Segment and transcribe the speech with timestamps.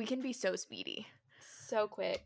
[0.00, 1.06] We can be so speedy.
[1.68, 2.24] So quick.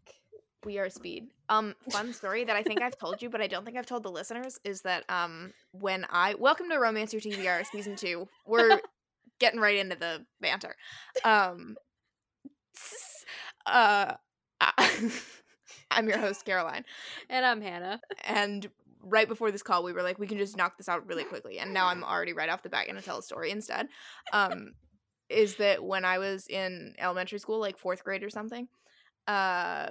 [0.64, 1.26] We are speed.
[1.48, 4.04] Um, fun story that I think I've told you, but I don't think I've told
[4.04, 8.80] the listeners is that um, when I welcome to Romance Your TBR season two, we're
[9.40, 10.76] getting right into the banter.
[11.24, 11.74] Um,
[13.66, 14.12] uh,
[15.90, 16.84] I'm your host Caroline,
[17.28, 18.00] And I'm Hannah.
[18.22, 18.70] and
[19.02, 21.58] right before this call, we were like, we can just knock this out really quickly,
[21.58, 23.88] and now I'm already right off the bat gonna tell a story instead.
[24.32, 24.74] Um,
[25.28, 28.68] is that when I was in elementary school, like fourth grade or something,
[29.26, 29.90] uh,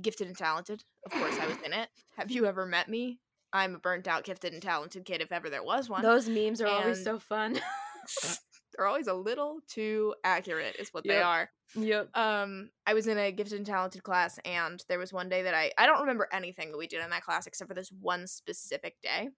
[0.00, 0.84] gifted and talented.
[1.04, 1.88] Of course, I was in it.
[2.16, 3.20] Have you ever met me?
[3.52, 6.02] I'm a burnt out, gifted and talented kid, if ever there was one.
[6.02, 7.58] Those memes are always so fun.
[8.76, 11.48] They're always a little too accurate, is what they are.
[11.74, 12.08] yep.
[12.16, 15.52] um i was in a gifted and talented class and there was one day that
[15.52, 18.24] i i don't remember anything that we did in that class except for this one
[18.26, 19.28] specific day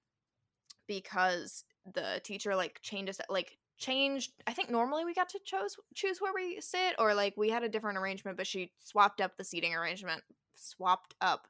[0.86, 1.64] because
[1.94, 6.20] the teacher like changed us like changed i think normally we got to choose choose
[6.20, 9.44] where we sit or like we had a different arrangement but she swapped up the
[9.44, 10.22] seating arrangement
[10.56, 11.46] swapped up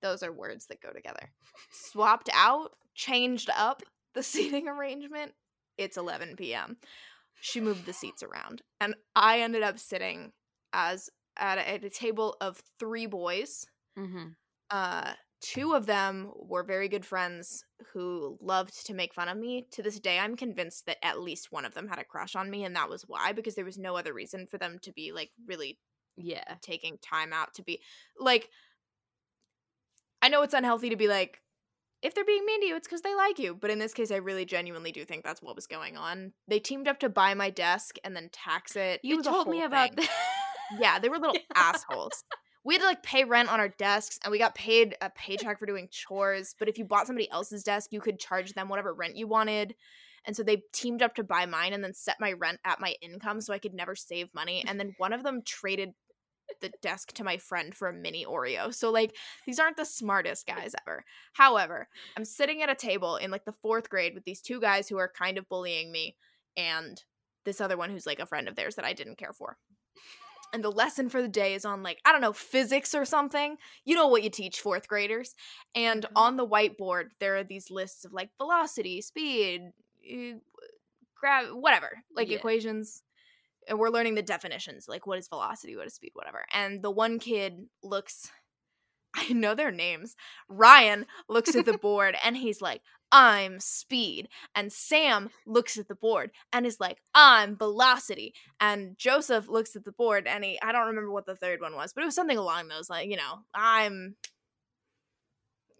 [0.00, 1.30] those are words that go together
[1.72, 3.82] swapped out changed up
[4.14, 5.32] the seating arrangement
[5.76, 6.76] it's 11 p.m
[7.40, 10.32] she moved the seats around and i ended up sitting
[10.72, 13.66] as at a, at a table of three boys
[13.98, 14.28] Mm-hmm.
[14.70, 19.66] uh two of them were very good friends who loved to make fun of me
[19.70, 22.50] to this day i'm convinced that at least one of them had a crush on
[22.50, 25.12] me and that was why because there was no other reason for them to be
[25.12, 25.78] like really
[26.16, 26.56] Yeah.
[26.60, 27.80] taking time out to be
[28.18, 28.50] like
[30.22, 31.40] I know it's unhealthy to be like
[32.02, 34.10] if they're being mean to you it's cuz they like you but in this case
[34.10, 36.32] I really genuinely do think that's what was going on.
[36.48, 39.00] They teamed up to buy my desk and then tax it.
[39.02, 40.08] It You a told me about that.
[40.78, 42.24] Yeah, they were little assholes.
[42.64, 45.58] We had to like pay rent on our desks and we got paid a paycheck
[45.58, 48.92] for doing chores, but if you bought somebody else's desk, you could charge them whatever
[48.92, 49.74] rent you wanted.
[50.26, 52.94] And so they teamed up to buy mine and then set my rent at my
[53.00, 54.62] income so I could never save money.
[54.66, 55.90] And then one of them traded
[56.60, 58.74] the desk to my friend for a mini Oreo.
[58.74, 61.04] So like these aren't the smartest guys ever.
[61.32, 64.88] However, I'm sitting at a table in like the 4th grade with these two guys
[64.88, 66.16] who are kind of bullying me
[66.56, 67.02] and
[67.44, 69.56] this other one who's like a friend of theirs that I didn't care for.
[70.52, 73.56] And the lesson for the day is on like I don't know, physics or something.
[73.84, 75.34] You know what you teach 4th graders.
[75.74, 76.12] And Mhm.
[76.16, 79.72] on the whiteboard there are these lists of like velocity, speed,
[80.12, 80.38] uh,
[81.16, 82.36] grab whatever, like Yeah.
[82.38, 83.02] equations
[83.68, 86.90] and we're learning the definitions like what is velocity what is speed whatever and the
[86.90, 88.30] one kid looks
[89.14, 90.14] i know their names.
[90.48, 92.82] Ryan looks at the board and he's like
[93.12, 99.48] i'm speed and sam looks at the board and is like i'm velocity and joseph
[99.48, 102.02] looks at the board and he i don't remember what the third one was but
[102.02, 104.14] it was something along those like you know i'm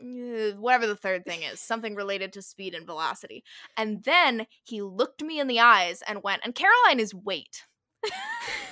[0.02, 3.44] uh, whatever the third thing is something related to speed and velocity.
[3.76, 7.64] And then he looked me in the eyes and went and caroline is weight
[8.04, 8.70] I- That's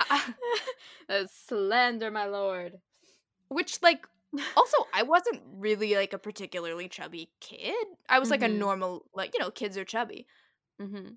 [1.28, 2.78] slander, my lord.
[3.48, 4.06] which like
[4.56, 7.74] also i wasn't really like a particularly chubby kid
[8.08, 8.58] i was like a Mhm.
[8.58, 10.26] normal like you know kids are chubby
[10.80, 11.14] Mm-hmm.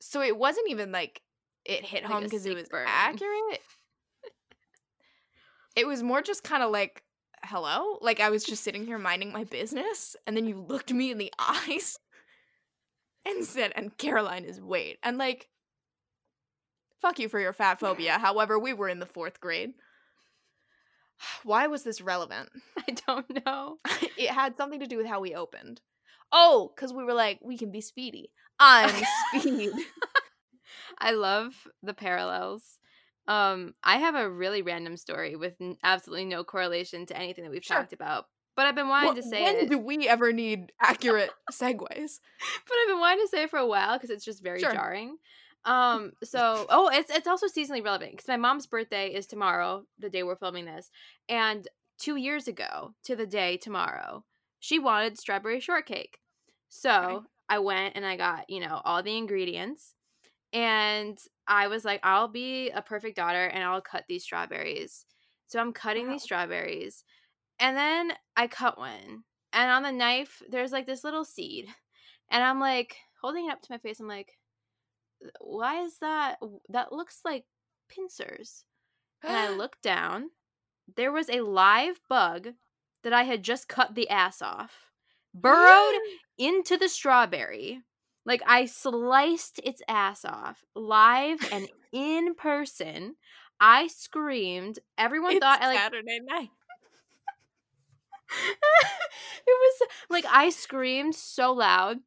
[0.00, 1.20] so it wasn't even like
[1.64, 2.86] it hit Like home because it was burn.
[2.88, 3.60] accurate
[5.76, 7.02] it was more just kind of like
[7.44, 11.10] hello like i was just sitting here minding my business and then you looked me
[11.10, 11.98] in the eyes
[13.26, 15.49] and said and caroline is weight and like
[17.00, 19.72] fuck you for your fat phobia however we were in the fourth grade
[21.44, 23.78] why was this relevant I don't know.
[24.18, 25.80] it had something to do with how we opened
[26.32, 28.90] oh because we were like we can be speedy i'm
[29.40, 29.70] speed
[30.98, 32.78] I love the parallels.
[33.26, 37.50] Um, I have a really random story with n- absolutely no correlation to anything that
[37.50, 37.78] we've Sure.
[37.78, 38.26] talked about.
[38.56, 39.70] But I've been wanting Wh- to say when it.
[39.70, 42.20] do we ever need accurate segues?
[42.66, 44.72] but I've been wanting to say it for a while because it's just very Sure.
[44.72, 45.16] jarring.
[45.64, 50.10] Um, so oh, it's it's also seasonally relevant because my mom's birthday is tomorrow, the
[50.10, 50.90] day we're filming this,
[51.28, 54.24] and two years ago to the day tomorrow,
[54.58, 56.20] she wanted strawberry shortcake.
[56.68, 57.26] So Okay.
[57.48, 59.94] I went and I got you know all the ingredients,
[60.52, 65.06] and I was like, I'll be a perfect daughter and I'll cut these strawberries.
[65.46, 66.10] So I'm cutting Wow.
[66.10, 67.04] these strawberries,
[67.60, 71.68] and then I cut one, and on the knife there's like this little seed,
[72.30, 74.00] and I'm like holding it up to my face.
[74.00, 74.39] I'm like,
[75.40, 76.38] why is that?
[76.68, 77.44] That looks like
[77.88, 78.64] pincers.
[79.22, 80.30] And I looked down.
[80.96, 82.48] There was a live bug
[83.02, 84.90] that I had just cut the ass off,
[85.34, 85.94] burrowed
[86.38, 87.82] into the strawberry.
[88.26, 93.16] Like I sliced its ass off live and in person.
[93.60, 94.78] I screamed.
[94.96, 96.48] Everyone It's thought I like Saturday night.
[99.46, 101.98] it was like I screamed so loud.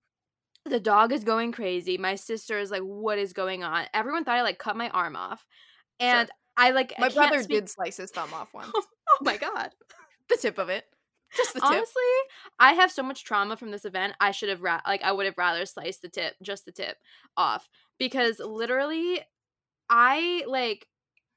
[0.65, 1.97] The dog is going crazy.
[1.97, 5.15] My sister is like, "What is going on?" Everyone thought I like cut my arm
[5.15, 5.45] off,
[5.99, 8.71] and I like I My can't brother speak- did slice his thumb off once.
[9.21, 9.69] Oh my god.
[10.29, 10.85] the tip of it.
[11.35, 11.69] Just the tip.
[11.69, 12.03] Honestly,
[12.59, 14.13] I have so much trauma from this event.
[14.19, 16.97] I should have ra- like I would have rather sliced the tip, just the tip
[17.37, 17.67] off
[17.99, 19.19] because literally
[19.89, 20.87] I like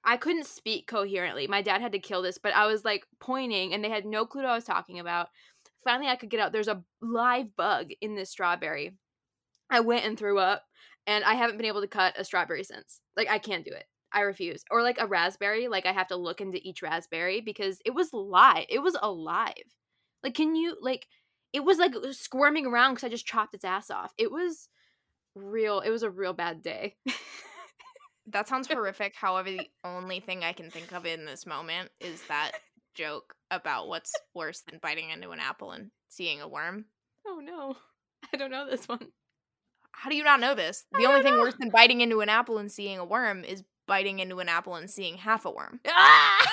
[0.04, 1.46] I couldn't speak coherently.
[1.48, 4.24] My dad had to kill this, but I was like pointing and they had no
[4.24, 5.28] clue what I was talking about.
[5.84, 6.52] Finally I could get out.
[6.52, 8.92] There's a live bug in this strawberry.
[9.70, 10.62] I went and threw up
[11.06, 13.00] and I haven't been able to cut a strawberry since.
[13.16, 13.84] Like I can't do it.
[14.12, 14.62] I refuse.
[14.70, 18.12] Or like a raspberry, like I have to look into each raspberry because it was
[18.12, 18.66] live.
[18.68, 19.54] It was alive.
[20.22, 21.06] Like can you like
[21.52, 24.12] it was like squirming around cuz I just chopped its ass off.
[24.18, 24.68] It was
[25.34, 25.80] real.
[25.80, 26.96] It was a real bad day.
[28.28, 29.14] That sounds horrific.
[29.14, 32.52] However, the only thing I can think of in this moment is that
[32.94, 36.86] joke about what's worse than biting into an apple and seeing a worm.
[37.26, 37.76] oh no.
[38.32, 39.12] I don't know this one.
[39.98, 40.84] How do you not know this?
[40.92, 41.40] The only thing know.
[41.40, 44.74] worse than biting into an apple and seeing a worm is biting into an apple
[44.74, 45.80] and seeing half a worm.
[45.88, 46.46] Ah!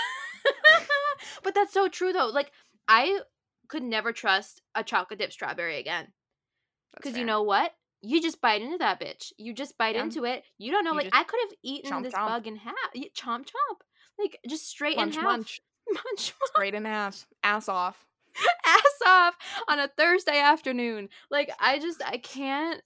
[1.44, 2.28] but that's so true though.
[2.28, 2.52] Like
[2.88, 3.20] I
[3.68, 6.08] could never trust a chocolate dip strawberry again.
[6.96, 7.74] Because you know what?
[8.02, 9.34] You just bite into that bitch.
[9.38, 10.04] You just bite Yeah.
[10.04, 10.44] into it.
[10.58, 10.92] You don't know.
[10.92, 12.28] You like I could have eaten chomp, this chomp.
[12.28, 12.76] bug in half.
[12.96, 13.78] Chomp chomp.
[14.20, 15.32] Like just straight munch, in half.
[15.32, 15.62] munch,
[15.92, 18.06] Munch straight in half, ass off.
[18.66, 19.36] ass off
[19.68, 21.10] on a Thursday afternoon.
[21.30, 22.82] Like I just I can't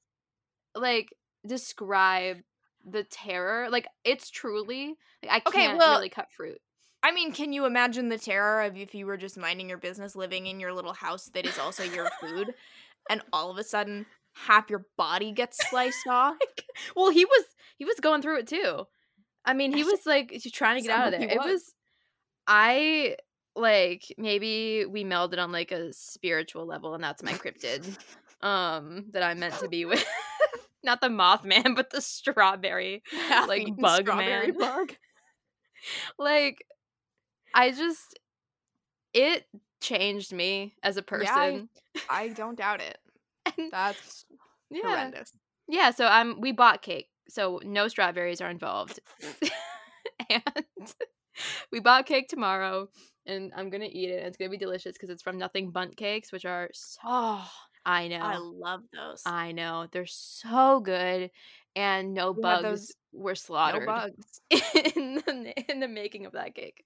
[0.80, 1.10] like
[1.46, 2.38] describe
[2.86, 3.70] the terror.
[3.70, 6.60] Like it's truly like I Okay, can't well- really cut fruit.
[7.04, 10.16] I mean, can you imagine the terror of if you were just minding your business,
[10.16, 12.54] living in your little house that is also your food,
[13.10, 16.36] and all of a sudden half your body gets sliced off?
[16.96, 17.46] well, he was
[17.78, 18.86] he was going through it too.
[19.46, 21.30] I mean, he was like he's trying to get out of there.
[21.30, 21.46] It was.
[21.46, 21.74] was
[22.48, 23.18] I
[23.56, 27.86] like maybe we melded on like a spiritual level and that's my cryptid
[28.46, 30.04] um that I'm meant to be with.
[30.84, 33.04] Not the Mothman, but the strawberry.
[33.48, 34.58] Like, bug strawberry man.
[34.60, 34.94] bug.
[36.18, 36.64] Like
[37.54, 38.20] I just
[39.14, 39.46] it
[39.82, 41.70] changed me as a Yeah, I- person.
[42.10, 42.98] I don't doubt it.
[43.58, 44.26] And- That's
[44.70, 44.82] yeah.
[44.84, 45.32] horrendous.
[45.68, 47.08] Yeah, so um we bought cake.
[47.30, 49.00] So no strawberries are involved.
[50.30, 50.44] and
[51.72, 52.90] we bought cake tomorrow
[53.26, 54.20] and I'm going to eat it.
[54.20, 57.00] and It's going to be delicious cuz it's from Nothing Bundt Cakes, which are so
[57.06, 57.50] Oh,
[57.88, 58.20] I know.
[58.22, 59.24] I love those.
[59.26, 59.88] I know.
[59.92, 61.32] They're so good
[61.76, 64.42] and no We bugs those- were no slaughtered bugs.
[64.52, 66.86] in the in the making of that cake.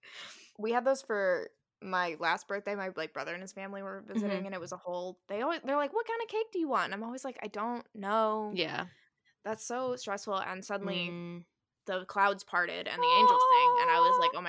[0.58, 1.50] We had those for
[1.82, 2.76] my last birthday.
[2.76, 4.14] My like brother and his family were Mm-hmm.
[4.14, 5.20] visiting, and it was a whole.
[5.28, 7.40] They always they're like, "What kind of cake do you want?" And I'm always like,
[7.42, 8.86] "I don't know." Yeah.
[9.44, 10.38] That's so stressful.
[10.40, 11.46] And suddenly Mm,
[11.88, 13.81] the clouds parted and the angels sang,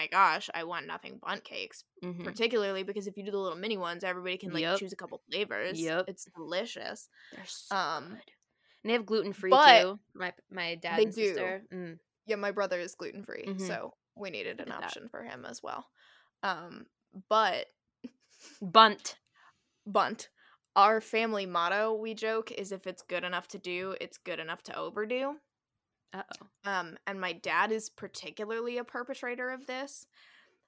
[0.02, 2.24] my gosh, I want nothing Bundt cakes." mhm.
[2.24, 4.78] Particularly because if you do the little mini ones, everybody can like Yep.
[4.80, 5.80] choose a couple flavors.
[5.80, 6.04] Yep.
[6.08, 7.08] it's delicious.
[7.32, 8.32] They're so Um, good.
[8.82, 10.00] And they have gluten free too.
[10.14, 11.34] My my dad they do.
[11.72, 11.98] Mm.
[12.26, 13.60] Yeah, my brother is gluten free, Mhm.
[13.66, 14.84] so we needed an Did that.
[14.84, 15.88] option for him as well.
[16.42, 16.86] Um,
[17.28, 17.66] but
[18.60, 19.18] Bunt.
[19.86, 20.28] bunt.
[20.74, 24.62] Our family motto, we joke, is if it's good enough to do, it's good enough
[24.64, 25.40] to overdo.
[26.12, 26.48] Uh-oh.
[26.64, 30.06] Um, and my dad is particularly a perpetrator of this.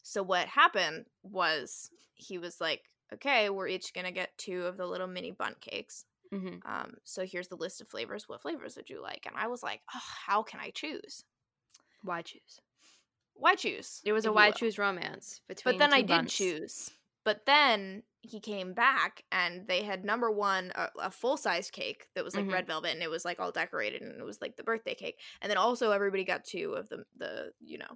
[0.02, 4.86] So what happened was he was like, "Okay, we're each gonna get two of the
[4.86, 6.06] little mini Bundt cakes.
[6.32, 8.28] hmm Um, so here's the list of flavors.
[8.28, 11.24] What flavors would you like?" And I was like, oh, "How can I choose?
[12.02, 12.60] Why choose?
[13.34, 16.90] Why choose?" It was a why choose romance between But then I did choose.
[17.24, 22.06] But then he came back and they had number one a, a full size cake
[22.14, 22.52] that was like Mhm.
[22.52, 25.18] red velvet and it was like all decorated and it was like the birthday cake.
[25.42, 27.86] And then also everybody got two of the the you know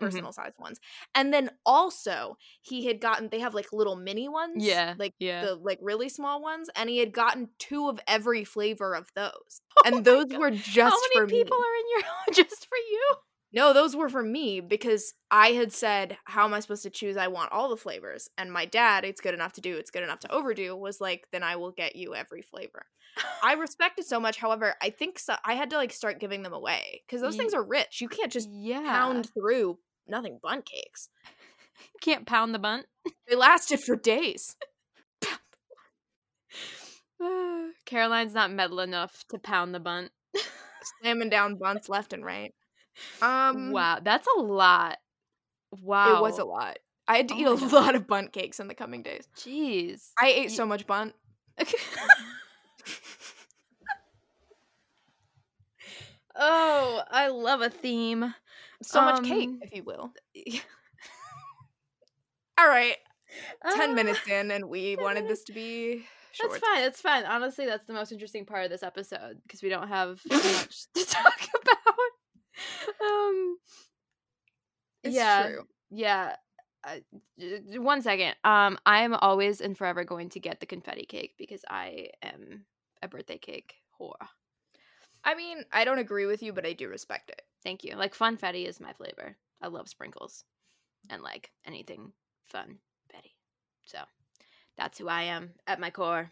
[0.00, 0.04] Mm-hmm.
[0.04, 0.78] personal size ones.
[1.16, 4.64] And then also he had gotten they have like little mini ones.
[4.64, 5.44] Yeah, Like yeah.
[5.44, 6.70] the like really small ones.
[6.76, 9.32] And he had gotten two of every flavor of those.
[9.78, 10.38] Oh and those God.
[10.38, 11.64] were just How many people me.
[11.66, 12.02] are in your
[12.46, 13.14] just for you?
[13.52, 17.16] No, those were for me because I had said, How am I supposed to choose?
[17.16, 18.28] I want all the flavors.
[18.36, 21.26] And my dad, it's good enough to do, it's good enough to overdo, was like,
[21.32, 22.84] Then I will get you every flavor.
[23.42, 24.36] I respect it so much.
[24.36, 27.40] However, I think so- I had to like start giving them away because those Ye-
[27.40, 28.00] things are rich.
[28.00, 28.82] You can't just yeah.
[28.82, 31.08] pound through nothing Bundt cakes.
[32.00, 32.86] Can't pound the bunt.
[33.28, 34.56] They lasted for days.
[37.86, 40.10] Caroline's not metal enough to pound the bunt.
[41.00, 42.52] Slamming down bunts left and right.
[43.22, 44.98] Um, wow, that's a lot.
[45.82, 46.78] Wow, It was a lot.
[47.06, 47.72] I had to Oh eat a God.
[47.72, 49.26] lot of Bundt cakes in the coming days.
[49.36, 50.10] Jeez.
[50.18, 51.14] I ate Ye- so much bunt.
[56.36, 58.34] oh, I love a theme.
[58.82, 60.12] So much cake, Um, if you will.
[62.58, 62.96] All right.
[63.74, 65.40] 10 Ah, minutes in, and we wanted minutes.
[65.40, 66.52] this to be short.
[66.52, 66.82] That's fine.
[66.82, 67.24] That's fine.
[67.24, 71.04] Honestly, that's the most interesting part of this episode because we don't have much to
[71.04, 71.94] talk about.
[73.00, 73.58] Um.
[75.04, 75.46] It's yeah.
[75.46, 75.66] true.
[75.90, 76.36] Yeah.
[76.84, 76.96] Uh,
[77.76, 78.34] one second.
[78.44, 82.64] Um, I am always and forever going to get the confetti cake because I am
[83.02, 84.14] a birthday cake whore.
[85.24, 87.42] I mean, I don't agree with you, but I do respect it.
[87.64, 87.96] Thank you.
[87.96, 89.36] Like funfetti is my flavor.
[89.60, 90.44] I love sprinkles
[91.10, 92.12] and like anything
[92.46, 92.78] fun
[93.12, 93.34] Betty.
[93.84, 93.98] So
[94.76, 96.30] that's who I am at my core.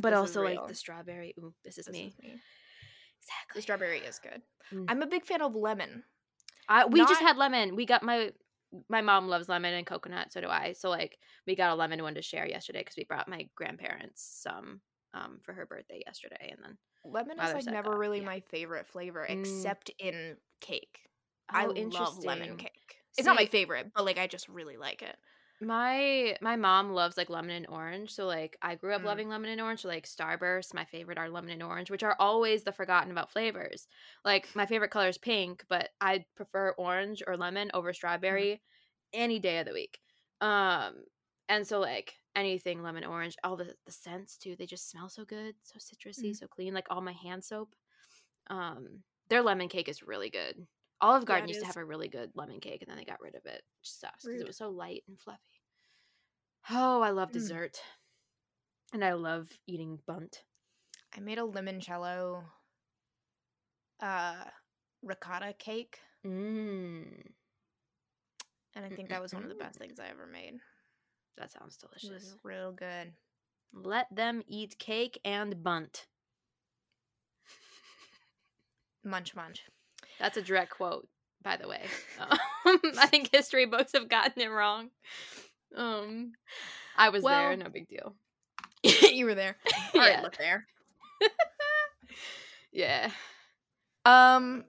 [0.00, 1.34] But This also like the strawberry.
[1.38, 2.06] Ooh, this is This me.
[2.06, 2.40] is me.
[3.54, 4.42] The strawberry is good.
[4.72, 4.86] Mm.
[4.88, 6.02] I'm a big fan of lemon.
[6.68, 7.76] I, we just had lemon.
[7.76, 8.32] We got my
[8.90, 10.32] my mom loves lemon and coconut.
[10.32, 10.72] So do I.
[10.72, 14.40] So like we got a lemon one to share yesterday because we brought my grandparents
[14.42, 14.80] some
[15.14, 18.26] um for her birthday yesterday, and then Lemon is like never got- really yeah.
[18.26, 19.40] my favorite flavor, Mm.
[19.40, 21.08] except in cake.
[21.48, 22.96] I Oh, love lemon cake.
[23.16, 25.16] It's not my favorite, but like I just really like it.
[25.60, 29.04] My my mom loves like lemon and orange, so like I grew up Mm.
[29.04, 29.80] loving lemon and orange.
[29.80, 33.32] So like Starburst, my favorite are lemon and orange, which are always the forgotten about
[33.32, 33.88] flavors.
[34.24, 38.62] Like my favorite color is pink, but I prefer orange or lemon over strawberry
[39.12, 40.00] any day of the week.
[40.40, 41.04] Um,
[41.48, 45.24] and so like anything lemon orange, all the the scents too, they just smell so
[45.24, 46.36] good, so citrusy, Mm.
[46.36, 46.72] so clean.
[46.72, 47.74] Like all my hand soap,
[48.48, 50.66] um, their lemon cake is really good.
[51.00, 53.20] Olive Garden it used to have a really good lemon cake, and then they got
[53.20, 55.62] rid of it, which sucks because it was so light and fluffy.
[56.70, 57.34] Oh, I love Mm.
[57.34, 57.80] dessert,
[58.92, 60.44] and I love eating bunt.
[61.16, 62.44] I made a limoncello
[64.00, 64.44] uh
[65.02, 67.22] ricotta cake, Mmm,
[68.74, 70.60] and I think that was one of the best things I ever made.
[71.36, 72.36] that sounds It was delicious.
[72.42, 73.12] real good.
[73.72, 76.06] Let them eat cake and bunt.
[79.04, 79.64] Munch munch.
[80.18, 81.06] That's a direct quote,
[81.42, 81.82] by the way.
[82.66, 84.90] Um, I think history books have gotten it wrong.
[85.74, 86.32] Um,
[86.96, 88.14] I was there, no big deal.
[88.82, 89.56] you were there.
[89.94, 90.28] All Yeah.
[90.38, 90.66] there.
[92.72, 93.10] Yeah.
[94.04, 94.64] Um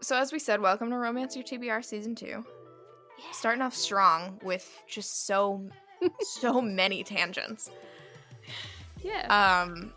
[0.00, 2.44] so as we said, welcome to Romance Your TBR season 2.
[3.32, 5.68] Starting off strong with just so
[6.20, 7.70] so many tangents.
[9.02, 9.62] Yeah.
[9.66, 9.92] Um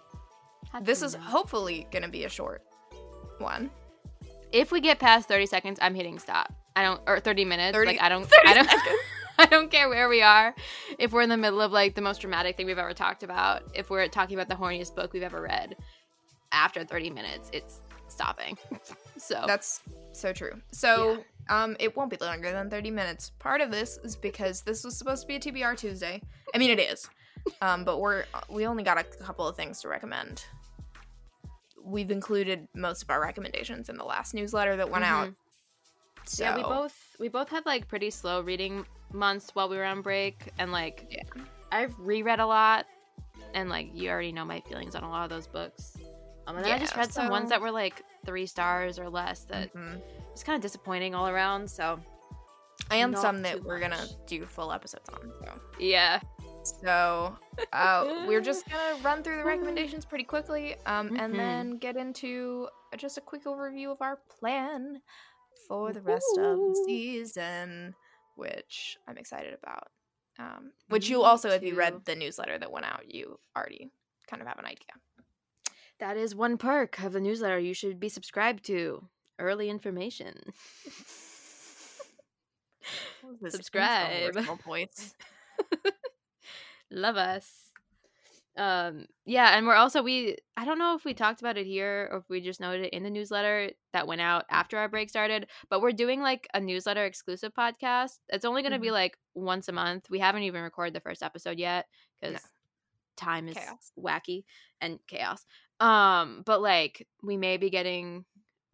[0.84, 1.22] this is know.
[1.22, 2.64] hopefully going to be a short
[3.40, 3.70] one.
[4.52, 6.54] If we get past 30 seconds, I'm hitting stop.
[6.76, 7.76] I don't or 30 minutes.
[7.76, 8.70] 30 like I don't 30 I don't.
[9.40, 10.54] I don't care where we are.
[11.00, 13.64] If we're in the middle of like the most dramatic thing we've ever talked about,
[13.74, 15.76] if we're talking about the horniest book we've ever read,
[16.52, 18.58] after 30 minutes, it's stopping.
[19.18, 19.82] so That's
[20.12, 20.62] so true.
[20.72, 23.32] So, um, it won't be longer than 30 minutes.
[23.40, 26.22] Part of this is because this was supposed to be a TBR Tuesday.
[26.54, 27.10] I mean, it is.
[27.60, 30.46] Um, but we're we only got a couple of things to recommend.
[31.84, 35.30] We've included most of our recommendations in the last newsletter that went out.
[36.26, 39.84] So, yeah, we both we both had like pretty slow reading months while we were
[39.86, 41.24] on break, and like Yeah.
[41.72, 42.86] I've reread a lot,
[43.54, 45.98] and like you already know my feelings on a lot of those books.
[46.48, 49.10] Um, and then I just Yeah, read some ones that were like three stars or
[49.10, 50.02] less that Mhm.
[50.32, 51.70] was kind of disappointing all around.
[51.70, 52.00] So
[52.92, 55.32] and some that we're gonna do full episodes on.
[55.44, 56.20] So, yeah,
[56.64, 57.36] so
[57.74, 61.38] uh, we're just gonna run through the recommendations pretty quickly, um, and Mhm.
[61.38, 65.02] then get into just a quick overview of our plan
[65.68, 67.94] for the rest of the season,
[68.36, 69.88] which I'm excited about.
[70.40, 73.92] Um, which you also, if you read the newsletter that went out, you already
[74.28, 74.88] kind of have an idea.
[76.00, 79.08] that is one perk of the newsletter you should be subscribed to.
[79.40, 80.34] Early information.
[83.50, 84.34] Subscribe.
[84.66, 85.14] voice.
[86.92, 87.50] Love us.
[88.58, 92.10] Um yeah, and we're also we I don't know if we talked about it here
[92.12, 95.10] or if we just noted it in the newsletter that went out after our break
[95.10, 98.20] started, but we're doing like a newsletter exclusive podcast.
[98.28, 98.92] It's only going to be Mhm.
[98.94, 100.10] like once a month.
[100.10, 101.88] We haven't even recorded the first episode yet
[102.22, 102.42] cuz
[103.16, 103.92] time is Chaos.
[103.98, 104.44] wacky
[104.82, 105.46] and chaos.
[105.80, 108.26] Um but like we may be getting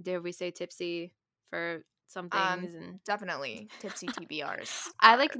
[0.01, 1.13] dare we say tipsy
[1.51, 4.89] for some Um, things and Definitely tipsy TBRs.
[4.99, 5.35] I like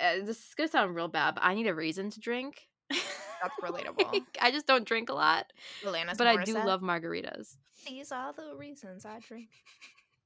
[0.00, 2.68] uh, this is gonna sound real bad, but I need a reason to drink.
[2.90, 4.12] That's relatable.
[4.12, 5.52] Like, I just don't drink a lot,
[5.84, 7.56] Alanis but I do love margaritas.
[7.86, 9.48] These are the reasons I drink.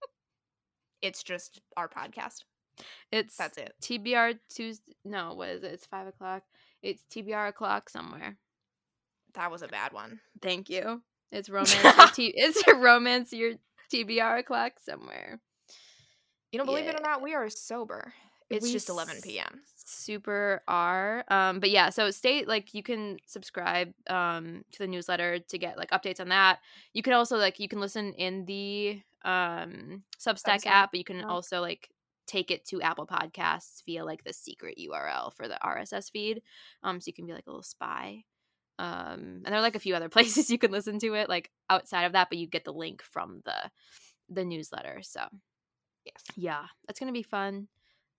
[1.02, 2.44] it's just our podcast.
[3.10, 3.74] It's That's it.
[3.82, 4.96] TBR Tuesday.
[5.04, 5.72] No, what is it?
[5.72, 6.42] It's five o'clock.
[6.82, 8.36] It's TBR o'clock somewhere.
[9.34, 10.20] That was a bad one.
[10.40, 11.02] Thank you.
[11.30, 12.12] It's romance.
[12.14, 13.32] T- it's a romance.
[13.32, 13.52] Your
[13.92, 15.40] TBR o'clock somewhere.
[16.50, 18.12] You know, believe it or not, we are sober.
[18.52, 19.62] It's We just 11 p.m.
[19.76, 21.24] Super are.
[21.28, 25.76] Um, but yeah, so stay like you can subscribe um to the newsletter to get
[25.76, 26.60] like updates on that.
[26.92, 31.04] You can also like you can listen in the um Substack Substack app, but you
[31.04, 31.30] can app.
[31.30, 31.90] also like
[32.26, 36.42] take it to Apple Podcasts via like the secret URL for the RSS feed.
[36.82, 38.24] Um, so you can be like a little spy.
[38.78, 41.50] Um, and there are like a few other places you can listen to it, like
[41.68, 43.70] outside of that, but you get the link from the
[44.28, 45.00] the newsletter.
[45.02, 45.26] So
[46.04, 46.22] Yes.
[46.36, 47.68] yeah, that's gonna be fun.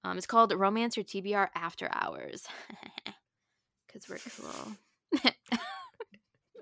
[0.04, 2.46] Um, it's called Romance Your TBR After Hours.
[3.94, 4.74] Cause we're cool.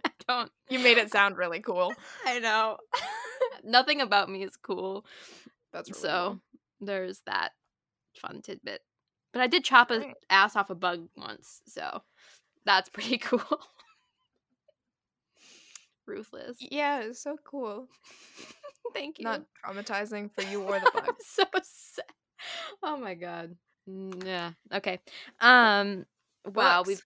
[0.05, 1.93] I don't You made it sound really cool.
[2.25, 2.77] I know.
[3.63, 5.05] Nothing about me is cool.
[5.71, 6.39] That's really so cool.
[6.87, 7.51] there's that
[8.17, 8.81] fun tidbit.
[9.31, 10.15] But I did chop an Right.
[10.29, 12.01] ass off a bug once, so
[12.65, 13.41] that's pretty cool.
[16.05, 16.57] Ruthless.
[16.59, 17.87] Yeah, it's so cool.
[18.93, 19.23] Thank you.
[19.23, 21.15] Not traumatizing for you or the bug.
[21.25, 22.05] so sad.
[22.83, 23.55] Oh my god.
[23.89, 24.51] Mm, Yeah.
[24.73, 24.99] Okay.
[25.39, 26.05] Um
[26.45, 26.87] wow, Books.
[26.87, 27.05] we've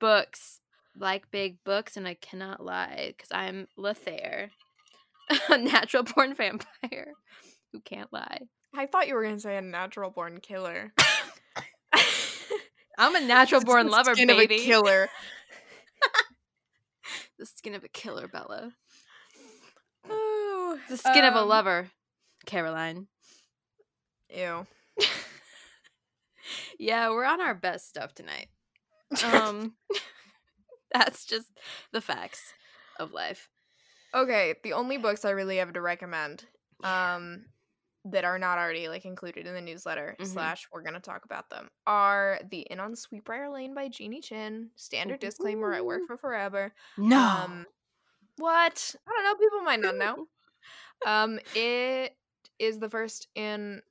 [0.00, 0.60] books
[0.96, 4.50] like big books and I cannot lie cuz I'm Lathair,
[5.48, 7.12] a natural born vampire
[7.72, 8.40] who can't lie.
[8.74, 10.92] I thought you were gonna say a natural born killer.
[12.98, 14.64] I'm a natural born lover, skin of a baby.
[14.64, 15.08] killer.
[17.38, 18.72] the skin of a killer, Bella.
[20.10, 21.90] Ooh, The skin of a um, lover,
[22.46, 23.06] Caroline.
[24.30, 24.66] Ew.
[26.78, 28.48] Yeah, we're on our best stuff tonight.
[29.24, 29.74] Um,
[30.94, 31.48] that's just
[31.92, 32.54] the facts
[32.98, 33.48] of life.
[34.14, 36.44] okay, the only books I really have to recommend,
[36.82, 37.44] um,
[38.06, 40.26] that are not already like included in the newsletter Mhm.
[40.26, 44.70] slash we're gonna talk about them are the Inn on Sweetbriar Lane by Jeannie Chin.
[44.76, 46.72] Standard disclaimer: I work for forever.
[46.96, 47.18] No.
[47.20, 47.66] Um,
[48.38, 48.94] what?
[49.06, 49.34] I don't know.
[49.44, 50.26] People might not know.
[51.04, 52.16] Um, it
[52.58, 53.82] is the first in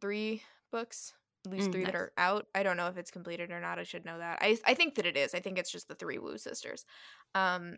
[0.00, 1.14] three books,
[1.46, 2.46] at least Mm, three that are out.
[2.54, 3.78] I don't know if it's completed or not.
[3.78, 4.38] I should know that.
[4.40, 5.34] I I think that it is.
[5.34, 6.84] I think it's just the three Wu sisters.
[7.34, 7.76] Um,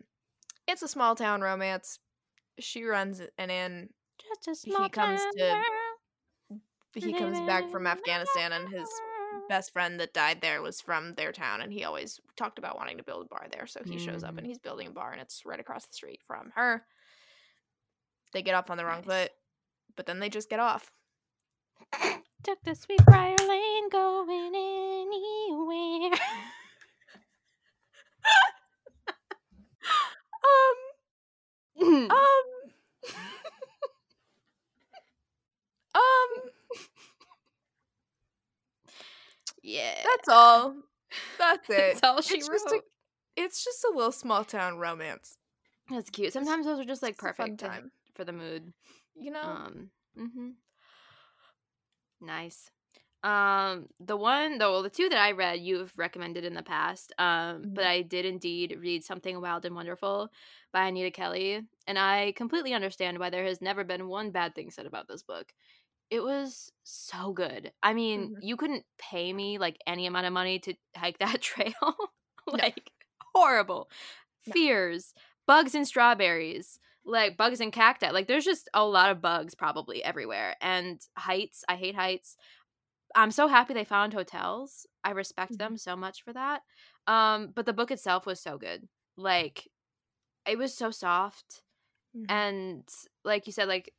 [0.67, 1.99] it's a small town romance.
[2.59, 3.89] She runs an inn.
[4.43, 5.63] Just a he small comes town
[6.51, 6.59] to-
[6.99, 8.87] He comes back from Afghanistan, and his
[9.49, 12.97] best friend that died there was from their town, and he always talked about wanting
[12.97, 13.65] to build a bar there.
[13.65, 14.37] So he shows up Mm.
[14.39, 16.85] and he's building a bar, and it's right across the street from her.
[18.31, 19.23] They get off on the wrong Nice.
[19.27, 19.31] foot,
[19.95, 20.91] but then they just get off.
[22.43, 26.11] Took the sweet briar lane, going anywhere.
[31.81, 32.45] Um, um,
[35.95, 36.49] um.
[39.61, 40.75] yeah, That's all.
[41.37, 42.01] That's it.
[42.01, 42.83] That's all she it's just a, wrote.
[43.35, 45.37] it's just a little small town romance.
[45.89, 46.33] That's cute.
[46.33, 47.91] Sometimes those are just like It's perfect time.
[48.15, 48.73] for the mood.
[49.15, 49.41] You know.
[49.41, 49.89] Um.
[50.19, 50.49] Mm-hmm.
[52.23, 52.71] Nice.
[53.23, 53.87] Um.
[53.99, 57.13] The one, though, the two that I read, you've recommended in the past.
[57.17, 57.71] Um.
[57.75, 57.87] But Mhm.
[57.87, 60.29] I did indeed read something wild and wonderful
[60.73, 64.71] by Anita Kelly, and I completely understand why there has never been one bad thing
[64.71, 65.53] said about this book.
[66.11, 67.73] It was so good.
[67.83, 68.41] I mean, Mhm.
[68.41, 71.73] you couldn't pay me like any amount of money to hike that trail.
[72.47, 72.91] like
[73.35, 73.89] horrible
[74.45, 74.55] No.
[74.55, 75.13] fears,
[75.47, 78.09] bugs and strawberries, like bugs and cacti.
[78.11, 80.55] Like there's just a lot of bugs probably everywhere.
[80.61, 82.37] And heights, I hate heights.
[83.15, 84.87] I'm so happy they found hotels.
[85.03, 85.59] I respect Mhm.
[85.59, 86.63] them so much for that.
[87.07, 88.87] Um, but the book itself was so good.
[89.17, 89.69] Like
[90.47, 91.63] it was so soft
[92.13, 92.27] Mhm.
[92.29, 92.87] and
[93.25, 93.93] like you said like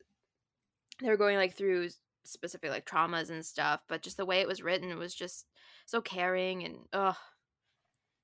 [1.01, 1.89] they were going like through
[2.25, 5.47] specific like traumas and stuff but just the way it was written was just
[5.87, 7.17] so caring and ugh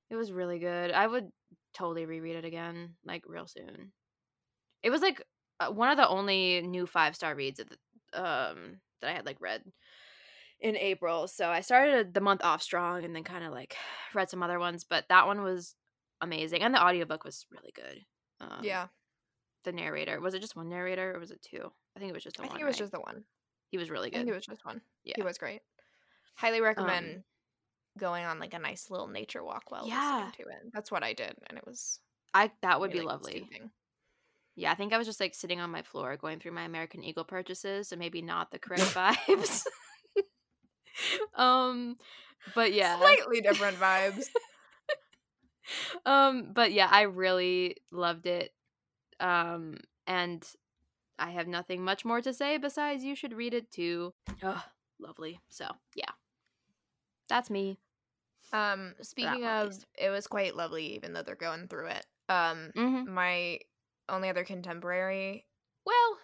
[0.09, 1.31] it was really good i would
[1.73, 3.91] totally reread it again like real soon
[4.83, 5.21] it was like
[5.59, 9.39] uh, one of the only new five star reads the, um that i had like
[9.41, 9.63] read
[10.59, 13.75] in april so i started the month off strong and then kind of like
[14.13, 15.75] read some other ones but that one was
[16.21, 18.05] amazing and the audiobook was really good
[18.41, 18.87] um, yeah,
[19.65, 20.19] the narrator.
[20.19, 21.71] Was it just one narrator or was it two?
[21.95, 22.53] I think it was just the I one.
[22.55, 22.79] think it was right?
[22.79, 23.23] just the one.
[23.69, 24.17] he was really I good.
[24.17, 24.81] think it was just one.
[25.03, 25.13] Yeah.
[25.15, 25.61] He was great.
[26.35, 27.23] Highly recommend Um,
[27.99, 30.25] going on like a nice little nature walk while Yeah.
[30.25, 30.71] listening to it.
[30.73, 31.99] That's what I did, and it was
[32.33, 33.39] I that would really be lovely.
[33.41, 33.69] soothing.
[34.55, 37.03] Yeah, I think I was just like sitting on my floor going through my American
[37.03, 39.63] Eagle purchases, so maybe not the correct vibes.
[41.35, 41.95] um,
[42.55, 44.25] but yeah, Slightly different vibes.
[46.05, 48.51] um, but yeah, I really loved it.
[49.19, 50.45] Um, and
[51.19, 54.13] I have nothing much more to say besides you should read it too.
[54.43, 54.63] Oh,
[54.99, 55.39] lovely.
[55.49, 56.11] So yeah,
[57.29, 57.77] that's me.
[58.53, 62.05] Um, speaking of, it was quite lovely, even though they're going through it.
[62.27, 63.13] Um, Mm-hmm.
[63.13, 63.59] my
[64.11, 65.45] only other contemporary,
[65.85, 66.17] well,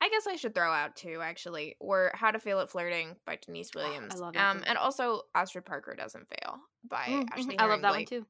[0.00, 3.38] I guess I should throw out two actually, were How to Fail at Flirting by
[3.44, 4.14] Denise Williams.
[4.14, 6.58] love that um, and also Astrid Parker Doesn't Fail
[6.88, 7.58] by Mhm, Ashley.
[7.58, 8.26] I love that one too.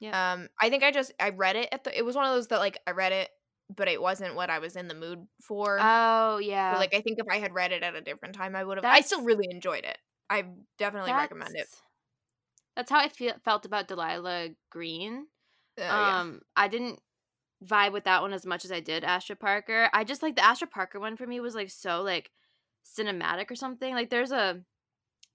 [0.00, 0.32] Yeah.
[0.32, 1.96] Um, I think I just I read it at the.
[1.96, 3.30] It was one of those that like I read it
[3.74, 5.78] but it wasn't what I was in the mood for.
[5.80, 6.76] Oh So, yeah.
[6.76, 8.84] like I think if I had read it at a different time, I would have.
[8.84, 9.98] I still really enjoyed it.
[10.30, 10.44] I
[10.78, 11.66] definitely recommend it.
[12.76, 15.26] That's- how I feel, felt about Delilah Green.
[15.78, 16.20] Uh, yeah.
[16.20, 17.00] um, I didn't
[17.64, 19.88] vibe with that one as much as I did Astrid Parker.
[19.92, 22.30] I just like the Astrid Parker one for me was like so like
[22.98, 23.94] cinematic or something.
[23.94, 24.60] Like there's a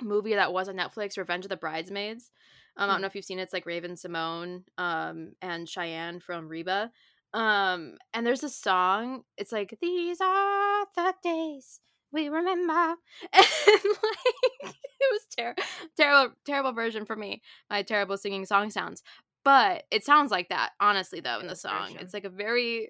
[0.02, 2.32] movie that was on Netflix, Revenge of the Bridesmaids.
[2.78, 3.02] Um, I don't Mm.
[3.02, 3.44] know if you've seen it.
[3.44, 6.92] It's like Raven-Symoné um, and Cheyenne from Reba.
[7.34, 9.24] Um, and there's a song.
[9.38, 11.80] It's like these are the days
[12.12, 12.74] we remember,
[13.34, 15.64] and like it was terrible,
[15.96, 17.42] terrible, terrible version for me.
[17.70, 19.02] My terrible singing song sounds,
[19.44, 20.72] but it sounds like that.
[20.80, 22.90] Honestly, though, in the song, it's like a very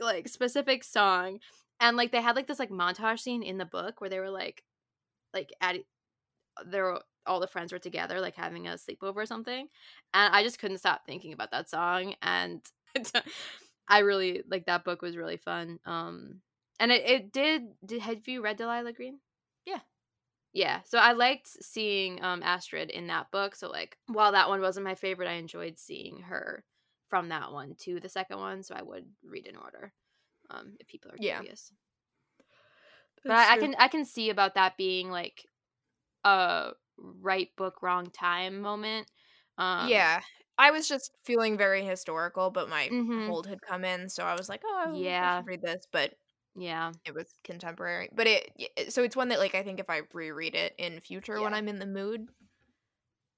[0.00, 1.38] like specific song,
[1.80, 4.30] and like they had like this like montage scene in the book where they were
[4.30, 4.62] like,
[5.34, 5.76] like at
[6.66, 9.68] there all the friends were together like having a sleepover or something
[10.12, 12.60] and i just couldn't stop thinking about that song and
[13.88, 16.40] i really like that book was really fun um
[16.80, 19.18] and it, it did did have you read delilah green
[19.66, 19.78] Yeah.
[20.52, 24.60] Yeah so i liked seeing um astrid in that book so like while that one
[24.60, 26.64] wasn't my favorite i enjoyed seeing her
[27.08, 29.92] from that one to the second one so i would read in order
[30.50, 31.72] um if people are curious.
[31.72, 31.76] Yeah.
[33.26, 35.46] but I, I can I can see about that being like
[36.24, 39.10] a right book wrong time moment.
[39.58, 40.22] Um, yeah.
[40.58, 43.26] I was just feeling very historical, but my Mhm.
[43.26, 45.44] cold had come in, so I was like, "Oh, I Yeah.
[45.44, 46.14] read this." But
[46.54, 48.08] yeah, it was contemporary.
[48.14, 51.40] But it, so it's one that like I think if I reread it in future
[51.40, 52.28] when I'm in the mood,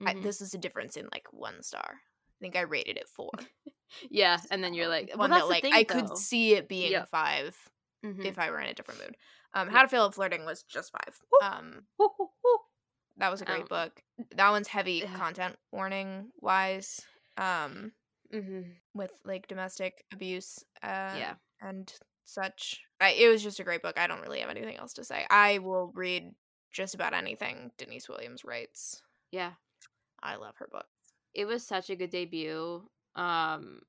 [0.04, 0.22] I, mhm.
[0.22, 2.00] this is a difference in like one star.
[2.00, 3.30] I think I rated it four.
[4.10, 5.94] yeah, and then you're like, well, one that like thing, I though.
[5.94, 7.08] could see it being Yep.
[7.10, 7.56] five
[8.04, 8.24] Mhm.
[8.24, 9.16] if I were in a different mood.
[9.54, 9.74] Um, Yeah.
[9.76, 11.18] How to Fail at Flirting was just five.
[11.42, 11.86] Um,
[13.16, 14.02] that was a great Um, book.
[14.34, 15.16] That one's heavy yeah.
[15.16, 17.00] content warning wise.
[17.36, 17.92] Um,
[18.32, 18.74] Mhm.
[18.94, 20.58] with like domestic abuse.
[20.82, 21.34] Uh, Yeah.
[21.60, 21.92] and
[22.24, 22.80] such.
[23.00, 23.98] I, it was just a great book.
[23.98, 25.26] I don't really have anything else to say.
[25.30, 26.32] I will read
[26.72, 29.02] just about anything Denise Williams writes.
[29.30, 29.52] yeah,
[30.22, 30.86] I love her book.
[31.34, 32.82] it was such a good debut.
[33.16, 33.80] Um,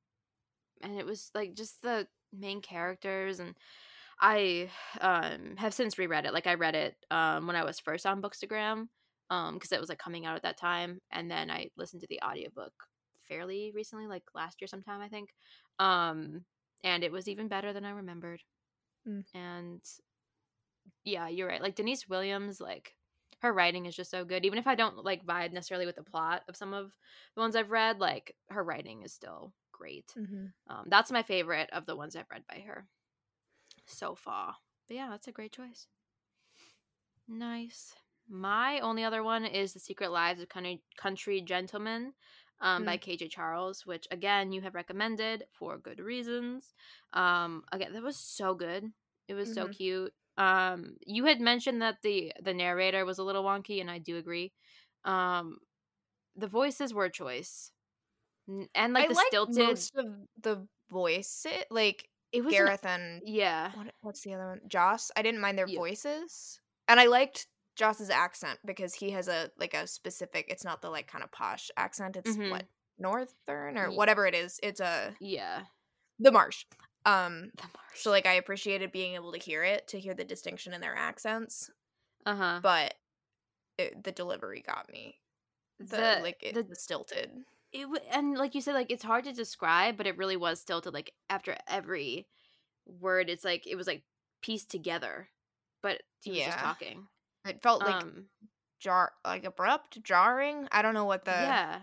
[0.82, 3.56] and it was like just the main characters and.
[4.18, 4.70] I
[5.02, 6.34] um have since reread it.
[6.34, 8.88] Like I read it um when I was first on Bookstagram
[9.30, 12.08] um because it was like coming out at that time and then I listened to
[12.08, 12.72] the audiobook
[13.28, 15.32] fairly recently like last year sometime I think.
[15.80, 16.46] Um
[16.86, 18.42] and it was even better than I remembered.
[19.06, 19.24] Mm.
[19.34, 19.82] And
[21.04, 21.62] yeah, you're right.
[21.62, 22.94] Like Denise Williams like
[23.40, 24.46] her writing is just so good.
[24.46, 26.92] Even if I don't like vibe necessarily with the plot of some of
[27.36, 30.14] the ones I've read, like her writing is still great.
[30.18, 30.46] Mm-hmm.
[30.70, 32.86] Um, that's my favorite of the ones I've read by her
[33.88, 34.56] so far.
[34.88, 35.88] But yeah, that's a great choice.
[37.28, 37.96] Nice.
[38.30, 42.14] My only other one is The Secret Lives of Country, Country Gentlemen
[42.62, 46.74] um, by KJ Charles, which again you have recommended for good reasons.
[47.14, 48.92] Um, again, that was so good.
[49.28, 49.72] It was so Mhm.
[49.72, 50.14] cute.
[50.38, 54.18] Um, you had mentioned that the the narrator was a little wonky, and I do
[54.18, 54.54] agree.
[55.06, 55.58] Um,
[56.36, 57.72] the voices were a choice,
[58.48, 59.56] and like I the stilted.
[59.58, 60.06] most of
[60.42, 61.46] the voice.
[61.50, 63.72] It, like it was an- Gareth and yeah.
[63.74, 64.62] what, what's the other one?
[64.68, 65.12] Joss.
[65.16, 65.76] I didn't mind their Yeah.
[65.76, 70.46] voices, and I liked Joss's accent because he has a like a specific.
[70.50, 72.16] It's not the like kind of posh accent.
[72.18, 72.52] It's Mhm.
[72.52, 72.66] what
[72.98, 74.60] northern or Ye- whatever it is.
[74.64, 75.66] It's a Yeah.
[76.20, 76.66] the marsh.
[77.06, 78.00] Um, The marsh.
[78.02, 80.96] so like I appreciated being able to hear it, to hear the distinction in their
[80.96, 81.70] accents,
[82.26, 82.60] uh huh.
[82.64, 82.96] but
[83.78, 85.20] it, the delivery got me.
[85.80, 87.32] The, The like it, the the stilted.
[87.74, 90.62] it w- and like you said, like it's hard to describe, but it really was
[90.62, 90.94] stilted.
[90.94, 92.28] Like after every
[92.86, 94.04] word, it's like it was like
[94.42, 95.30] pieced together,
[95.82, 97.08] but he was just talking.
[97.46, 98.30] It felt like um.
[98.80, 100.68] jar, like abrupt, jarring.
[100.72, 101.82] I don't know what the yeah.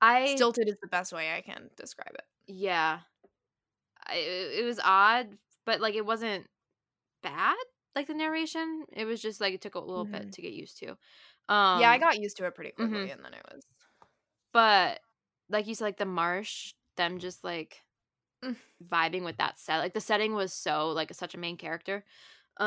[0.00, 2.24] I stilted is the best way I can describe it.
[2.46, 3.00] yeah.
[4.06, 6.46] I, it it was odd, but like it wasn't
[7.22, 7.56] bad.
[7.96, 10.32] Like the narration, it was just like it took a little bit Mhm.
[10.32, 10.90] to get used to.
[11.48, 13.10] Um, yeah, I got used to it pretty quickly, mhm.
[13.10, 13.64] and then it was.
[14.52, 15.00] but
[15.48, 17.82] like you said like the marsh them just like
[18.42, 18.56] Mm.
[18.84, 22.04] vibing with that set like the setting was so like such a main character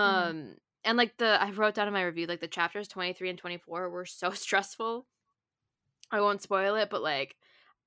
[0.04, 0.34] Mhm.
[0.34, 3.40] um and like the i wrote down in my review like the chapters 23 and
[3.40, 5.06] 24 were so stressful
[6.12, 7.36] i won't spoil it but like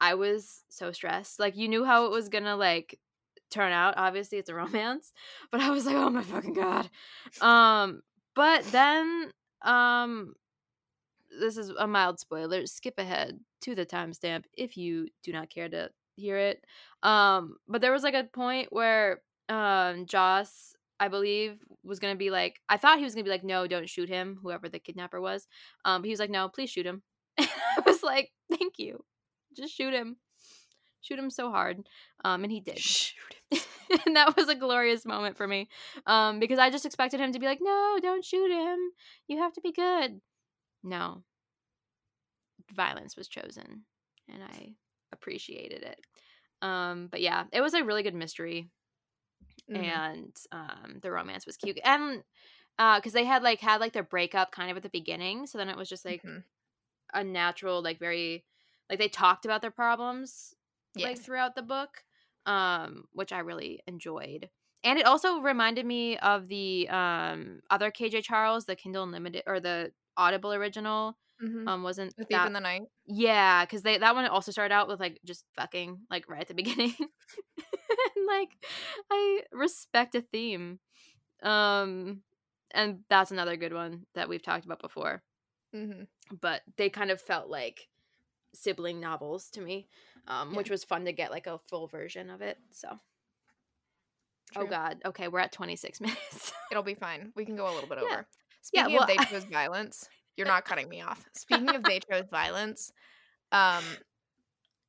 [0.01, 2.99] i was so stressed like you knew how it was gonna like
[3.51, 5.13] turn out obviously it's a romance
[5.51, 6.89] but i was like oh my fucking god
[7.41, 8.03] um
[8.35, 9.31] but then
[9.63, 10.35] um
[11.39, 12.67] this is a mild spoiler.
[12.67, 16.65] Skip ahead to the timestamp if you do not care to hear it.
[17.03, 22.31] Um, but there was like a point where um Joss, I believe, was gonna be
[22.31, 25.21] like, I thought he was gonna be like, no, don't shoot him, whoever the kidnapper
[25.21, 25.49] was.
[25.85, 27.03] Um, but he was like, no, please shoot him.
[27.39, 27.49] I
[27.85, 29.05] was like, thank you,
[29.57, 30.17] just shoot him.
[31.01, 31.79] shoot him so hard.
[32.25, 32.79] Um, and he did.
[32.79, 33.17] Shoot.
[34.07, 35.69] and that was a glorious moment for me.
[36.07, 38.79] Um, because I just expected him to be like, no, don't shoot him.
[39.27, 40.21] You have to be good.
[40.85, 41.25] No.
[42.73, 43.83] Violence was chosen.
[44.33, 44.75] And I
[45.13, 45.99] appreciated it.
[46.63, 48.71] Um, but yeah, it was a really good mystery.
[49.69, 50.03] Mhm.
[50.05, 51.79] And um the romance was cute.
[51.85, 52.23] And
[52.79, 55.47] uh because they had like had like their breakup kind of at the beginning.
[55.47, 56.45] So then it was just like Mhm.
[57.13, 58.45] a natural, like very
[58.91, 60.55] like they talked about their problems
[60.95, 61.07] Yeah.
[61.07, 62.05] like throughout the book,
[62.47, 64.51] um, which I really enjoyed.
[64.85, 69.61] And it also reminded me of the um other KJ Charles, the Kindle Unlimited or
[69.61, 71.17] the Audible original.
[71.41, 71.67] Mhm.
[71.67, 72.89] Um, wasn't The Thief that in the Night.
[73.07, 76.49] yeah, because they that one also started out with like just fucking like right at
[76.49, 76.97] the beginning.
[78.17, 78.51] and like
[79.11, 80.79] I respect a theme.
[81.43, 82.23] Um
[82.75, 85.23] and that's another good one that we've talked about before.
[85.75, 86.05] Mm-hmm.
[86.41, 87.89] But they kind of felt like
[88.55, 89.89] sibling novels to me.
[90.29, 90.57] Um, Yeah.
[90.59, 92.57] which was fun to get like a full version of it.
[92.71, 92.89] So
[94.55, 94.99] Oh god.
[95.05, 96.53] Okay, we're at 26 minutes.
[96.71, 97.33] It'll be fine.
[97.35, 98.05] We can go a little bit Yeah.
[98.05, 98.27] over.
[98.73, 101.25] Yeah, Speaking well, of they I- chose violence, you're not cutting me off.
[101.35, 102.93] Speaking of they chose violence,
[103.51, 103.83] um,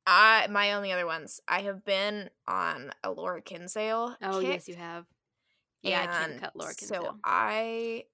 [0.06, 1.40] I my only other ones.
[1.48, 4.16] I have been on a Laura Kinsale.
[4.22, 5.06] oh, kick, yes, you have.
[5.82, 8.04] Yeah, I can't cut Laura So I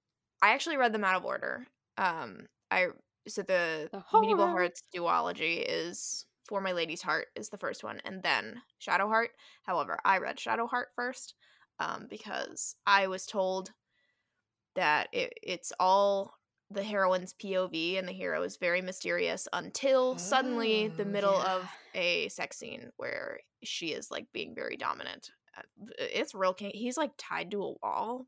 [0.41, 1.67] I actually read them out of order.
[1.97, 2.87] Um, I
[3.27, 8.01] so the, The medieval hearts duology is for my lady's heart is the first one,
[8.03, 9.27] and then Shadowheart.
[9.63, 11.35] However, I read Shadowheart first,
[11.79, 13.71] um, because I was told
[14.75, 16.33] that it, it's all
[16.71, 21.55] the heroine's POV and the hero is very mysterious until suddenly the Oh, middle yeah.
[21.55, 25.31] of a sex scene where she is like being very dominant.
[25.57, 25.61] Uh,
[25.97, 26.55] It's real.
[26.57, 28.27] He's like tied to a wall,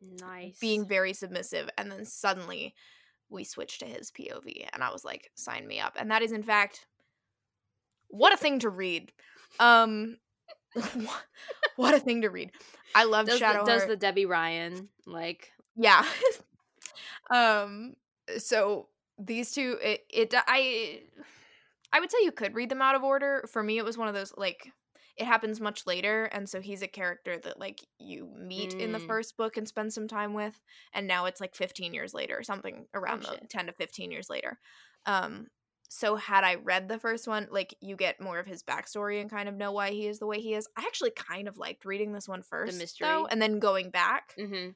[0.00, 0.58] Nice.
[0.58, 2.74] being very submissive, and then suddenly
[3.28, 6.32] we switch to his POV, and I was like, "Sign me up!" And that is,
[6.32, 6.86] in fact,
[8.08, 9.12] what a thing to read.
[9.60, 10.18] Um,
[10.74, 11.26] what-
[11.76, 12.52] what a thing to read.
[12.94, 16.06] I love does Shadow the, does the Debby Ryan like Yeah.
[17.30, 17.94] um
[18.38, 21.00] so these two it, it I
[21.92, 23.44] I would say you could read them out of order.
[23.50, 24.72] For me it was one of those like
[25.16, 28.98] it happens much later and so he's a character that like you meet in the
[28.98, 29.06] Mm.
[29.06, 30.60] first book and spend some time with
[30.92, 34.28] and now it's like 15 years later or something around the 10 to 15 years
[34.28, 34.58] later.
[35.06, 35.46] Um
[35.88, 39.30] so had I read the first one, like you get more of his backstory and
[39.30, 40.68] kind of know why he is the way he is.
[40.76, 43.06] I actually kind of liked reading this one first, mystery?
[43.06, 44.70] though, and then going back mm-hmm.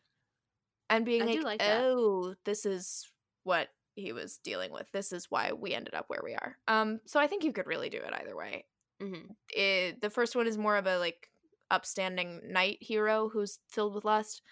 [0.91, 3.09] And being like, like oh, this is
[3.45, 4.91] what he was dealing with.
[4.93, 6.57] This is why we ended up where we are.
[6.69, 8.65] Um, so I think you could really do it either way.
[9.03, 9.33] Mm-hmm.
[9.51, 11.29] It, the first one is more of a like
[11.71, 14.43] upstanding knight hero who's filled with lust,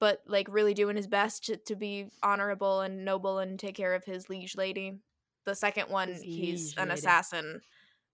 [0.00, 3.94] but like really doing his best to, to be honorable and noble and take care
[3.94, 4.98] of his liege lady.
[5.44, 6.98] The second one, His he's an lady.
[7.00, 7.60] assassin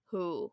[0.06, 0.50] who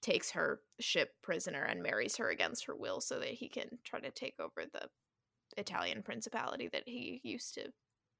[0.00, 4.00] takes her ship prisoner and marries her against her will so that he can try
[4.00, 4.88] to take over the
[5.56, 7.72] Italian principality that he used to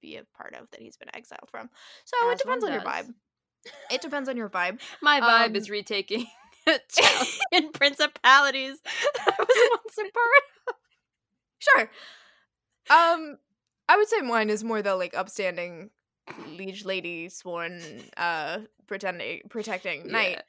[0.03, 1.69] be a part of that he's been exiled from.
[2.05, 3.13] So As it depends on your vibe.
[3.91, 4.81] It depends on your vibe.
[5.03, 6.27] My vibe Um, is retaking
[6.67, 8.79] Italian principalities.
[9.19, 10.43] I was once a part.
[10.69, 10.75] Of.
[11.59, 11.91] Sure.
[12.91, 13.39] Um
[13.89, 15.91] I would say mine is more the like upstanding
[16.49, 17.83] liege lady sworn
[18.17, 20.43] uh pretending protecting knight Yeah.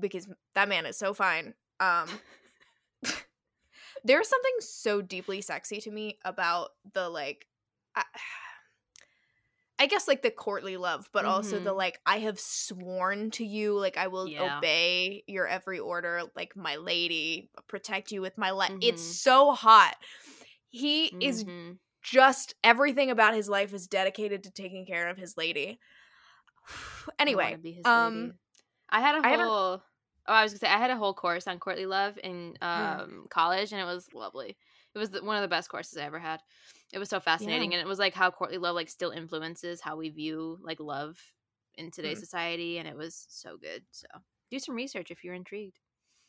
[0.00, 1.54] because that man is so fine.
[1.78, 2.08] Um
[4.06, 7.46] there's something so deeply sexy to me about the like
[7.94, 8.04] I,
[9.78, 11.74] I guess like the courtly love, but also the Mhm.
[11.74, 14.64] like I have sworn to you, like I will Yeah.
[14.64, 18.72] obey your every order, like my lady, protect you with my life.
[18.72, 18.80] Mhm.
[18.80, 19.96] It's so hot.
[20.70, 21.78] He is Mhm.
[22.02, 25.80] just everything about his life is dedicated to taking care of his lady.
[27.18, 28.38] Anyway, his um, lady.
[28.90, 29.82] I had a whole.
[30.28, 33.00] Oh, I was gonna say I had a whole course on courtly love in Mm.
[33.00, 34.56] um, college, and it was lovely.
[34.94, 36.42] It was the, one of the best courses I ever had.
[36.92, 39.96] It was so fascinating, and it was like how courtly love like still influences how
[39.96, 41.20] we view like love
[41.74, 42.20] in today's Mm.
[42.20, 43.84] society, and it was so good.
[43.92, 44.06] So
[44.50, 45.78] do some research if you're intrigued.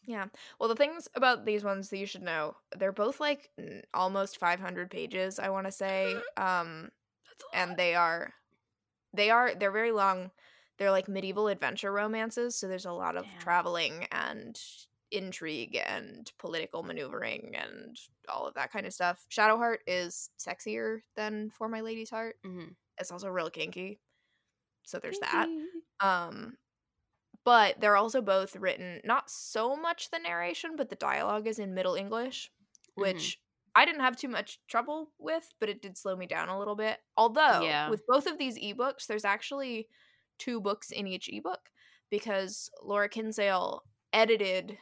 [0.04, 0.28] Yeah.
[0.60, 4.38] Well, the things about these ones that you should know, they're both like n- almost
[4.38, 6.28] 500 pages, I want to say.
[6.38, 6.90] Um
[7.54, 8.34] and they are
[9.14, 10.32] they are they're very long.
[10.78, 13.38] They're like medieval adventure romances, so there's a lot of Damn.
[13.38, 14.60] traveling and
[15.12, 19.26] intrigue and political maneuvering and all of that kind of stuff.
[19.32, 22.38] Shadowheart is sexier than For My Lady's Heart.
[22.44, 24.02] hmm It's also real kinky.
[24.86, 25.50] So there's that.
[26.02, 26.58] Um
[27.44, 31.74] but they're also both written not so much the narration, but the dialogue is in
[31.74, 32.52] Middle English,
[32.96, 33.42] which
[33.76, 36.76] I didn't have too much trouble with, but it did slow me down a little
[36.76, 37.00] bit.
[37.16, 37.88] Although Yeah.
[37.88, 39.88] with both of these ebooks, there's actually
[40.40, 41.70] two books in each ebook
[42.10, 44.78] because Laura Kinsale edited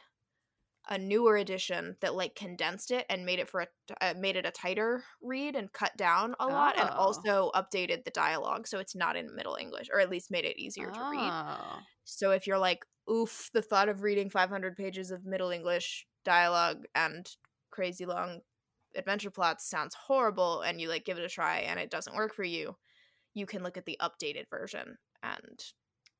[0.88, 3.66] a newer edition that like condensed it and made it for a
[4.00, 6.96] uh, made it a tighter read and cut down a lot and Oh.
[6.96, 10.56] also updated the dialogue so it's not in middle english or at least made it
[10.60, 11.78] easier to read Oh.
[12.04, 16.84] so if you're like oof the thought of reading 500 pages of middle english dialogue
[16.94, 17.28] and
[17.72, 18.38] crazy long
[18.94, 22.32] adventure plots sounds horrible and you like give it a try and it doesn't work
[22.32, 22.76] for you
[23.34, 25.64] you can look at the updated version and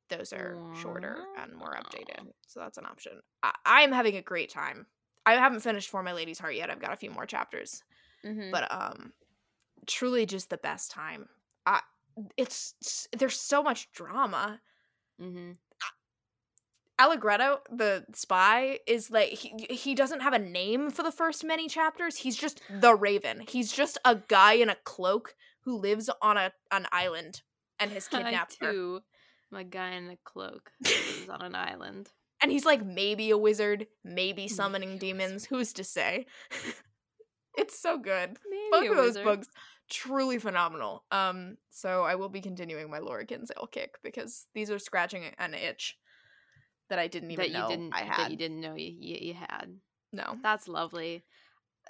[0.09, 4.51] those are shorter and more updated so that's an option I- i'm having a great
[4.51, 4.87] time
[5.27, 7.83] i haven't finished for my lady's heart yet i've got a few more chapters
[8.25, 8.51] Mhm.
[8.53, 9.13] but um
[9.87, 11.29] truly just the best time
[11.67, 11.81] I,
[12.37, 14.61] it's there's so much drama
[15.21, 15.57] Mhm.
[16.99, 21.69] Allegreto, the spy, is like he he doesn't have a name for the first many
[21.69, 22.17] chapters.
[22.17, 23.41] He's just the Raven.
[23.47, 27.43] He's just a guy in a cloak who lives on a an island
[27.81, 28.73] and has I kidnapped her.
[28.73, 29.01] too.
[29.51, 32.11] My guy in a cloak is on an island.
[32.43, 35.47] And he's like maybe a wizard, maybe Maybe summoning a demons.
[35.47, 36.27] Who's to say?
[37.57, 38.37] it's so good.
[38.51, 39.49] Maybe Both a of those books
[39.89, 41.05] truly phenomenal.
[41.11, 45.55] Um, so I will be continuing my Laura Kinsale kick because these are scratching an
[45.55, 45.97] itch
[46.91, 48.19] that I didn't even that you know didn't I had.
[48.19, 49.79] that you didn't know you, you, you had.
[50.13, 50.37] No.
[50.43, 51.25] That's lovely.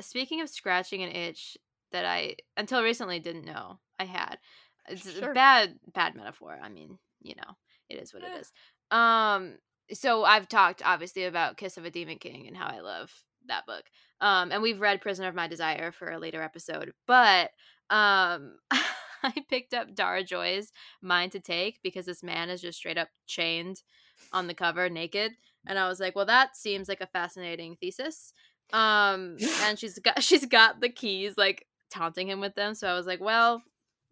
[0.01, 1.57] Speaking of scratching an itch
[1.92, 4.38] that I until recently didn't know I had.
[4.88, 5.35] It's a Sure.
[5.35, 6.59] bad bad metaphor.
[6.62, 7.57] I mean, you know,
[7.88, 8.27] it is what Eh.
[8.35, 8.53] it is.
[8.90, 9.59] Um
[9.92, 13.12] so I've talked obviously about Kiss of a Demon King and how I love
[13.46, 13.85] that book.
[14.20, 16.92] Um and we've read Prisoner of My Desire for a later episode.
[17.07, 17.51] But
[17.90, 18.59] um
[19.22, 20.72] I picked up Dara Joy's
[21.03, 23.83] Mine to Take because this man is just straight up chained
[24.33, 25.33] on the cover naked
[25.66, 28.33] and I was like, well that seems like a fascinating thesis.
[28.72, 32.75] Um and she's got she's got the keys like taunting him with them.
[32.75, 33.62] So I was like, well,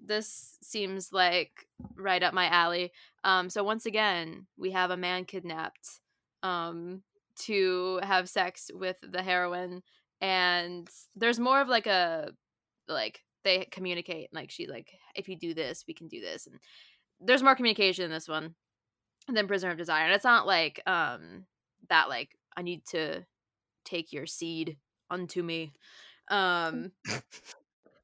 [0.07, 2.93] this seems like right up my alley.
[3.23, 6.01] Um so once again, we have a man kidnapped
[6.43, 7.03] um
[7.37, 9.83] to have sex with the heroine
[10.21, 12.31] and there's more of like a
[12.89, 16.59] like they communicate like she like if you do this we can do this and
[17.21, 18.55] there's more communication in this one
[19.29, 21.45] than prisoner of desire and it's not like um
[21.89, 23.25] that like i need to
[23.85, 24.77] take your seed
[25.11, 25.73] unto me
[26.31, 26.91] um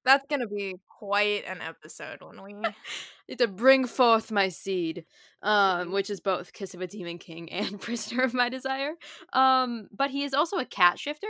[0.04, 2.54] That's gonna be quite an episode when we.
[3.28, 5.04] need to bring forth my seed
[5.42, 8.94] um which is both kiss of a demon king and prisoner of my desire
[9.32, 11.28] um but he is also a cat shifter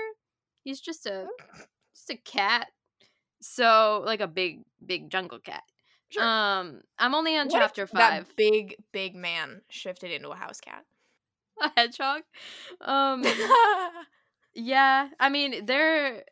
[0.65, 1.27] he's just a
[1.95, 2.69] just a cat
[3.43, 5.63] so like a big big jungle cat
[6.09, 6.23] Sure.
[6.25, 10.61] um i'm only on What chapter five That big, big man shifted into a house
[10.61, 10.85] cat.
[11.63, 12.23] a hedgehog
[12.81, 13.23] um
[14.55, 16.25] yeah i mean they're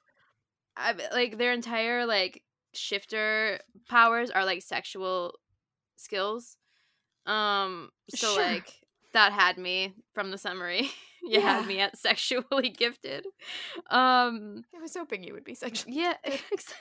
[0.78, 2.42] I, like their entire like
[2.74, 5.34] shifter powers are like sexual
[5.96, 6.56] skills
[7.26, 8.42] um so Sure.
[8.44, 8.72] like
[9.14, 10.90] that had me from the summary
[11.22, 11.40] you Yeah.
[11.40, 13.26] had me at sexually gifted
[13.90, 15.96] um I was hoping you would be sexually.
[15.96, 16.76] yeah exactly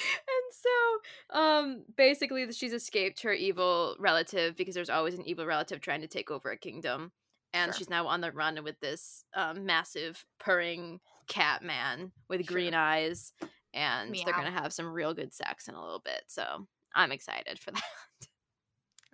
[0.00, 5.80] and so um basically she's escaped her evil relative because there's always an evil relative
[5.80, 7.10] trying to take over a kingdom
[7.52, 7.78] and Sure.
[7.78, 12.54] she's now on the run with this um massive purring cat man with Sure.
[12.54, 13.32] green eyes
[13.74, 17.58] and they're gonna have some real good sex in a little bit so i'm excited
[17.58, 17.82] for that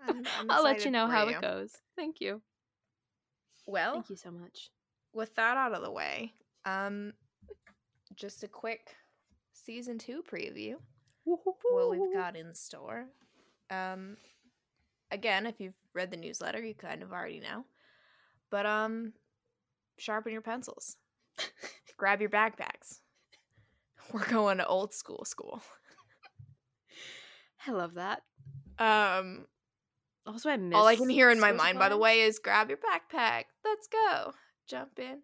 [0.07, 1.37] I'm- I'm i'll let you know how you.
[1.37, 2.41] it goes thank you
[3.67, 4.71] Well, thank you so much
[5.13, 6.33] with that out of the way,
[6.65, 7.13] um,
[8.17, 8.95] just a quick
[9.53, 10.75] season two preview.
[11.25, 13.07] What we've got in store.
[13.71, 14.17] Um,
[15.13, 17.65] again, if you've read the newsletter, you kind of already know.
[18.51, 19.13] But um,
[19.99, 20.97] sharpen your pencils.
[21.97, 23.01] Grab your backpacks.
[24.13, 25.63] We're going to old school school.
[27.67, 28.23] i love that
[28.79, 29.47] Um,
[30.27, 32.69] also i miss all I can hear in my mind, by the way, is grab
[32.69, 33.45] your backpack.
[33.65, 34.33] Let's go.
[34.67, 35.21] Jump in.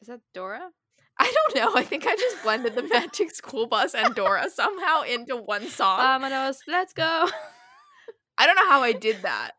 [0.00, 0.70] is that dora
[1.18, 1.78] I don't know.
[1.78, 6.00] I think I just blended the Magic School Bus and Dora somehow into one song.
[6.00, 7.28] Vamonos, let's go.
[8.38, 9.50] I don't know how I did that,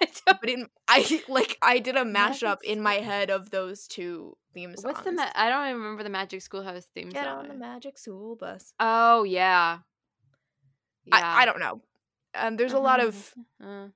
[0.00, 4.38] I but in I like I did a mashup in my head of those two
[4.54, 4.84] theme songs.
[4.84, 5.12] What's the?
[5.12, 7.38] Ma- I don't even remember the Magic Schoolhouse theme Get song.
[7.40, 8.72] on the Magic School Bus.
[8.80, 9.78] oh yeah,
[11.04, 11.16] yeah.
[11.16, 11.82] I, I don't know.
[12.34, 13.88] Um, there's a lot of Uh-huh.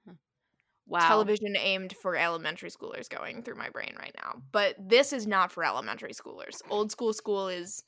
[0.86, 1.06] Wow.
[1.06, 5.52] television aimed for elementary schoolers going through my brain right now, but this is not
[5.52, 6.62] for elementary schoolers.
[6.70, 7.82] Old school school is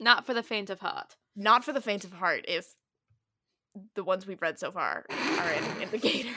[0.00, 1.16] Not for the faint of heart.
[1.36, 2.44] not for the faint of heart.
[2.48, 2.66] If
[3.94, 6.30] the ones we've read so far are an indicator.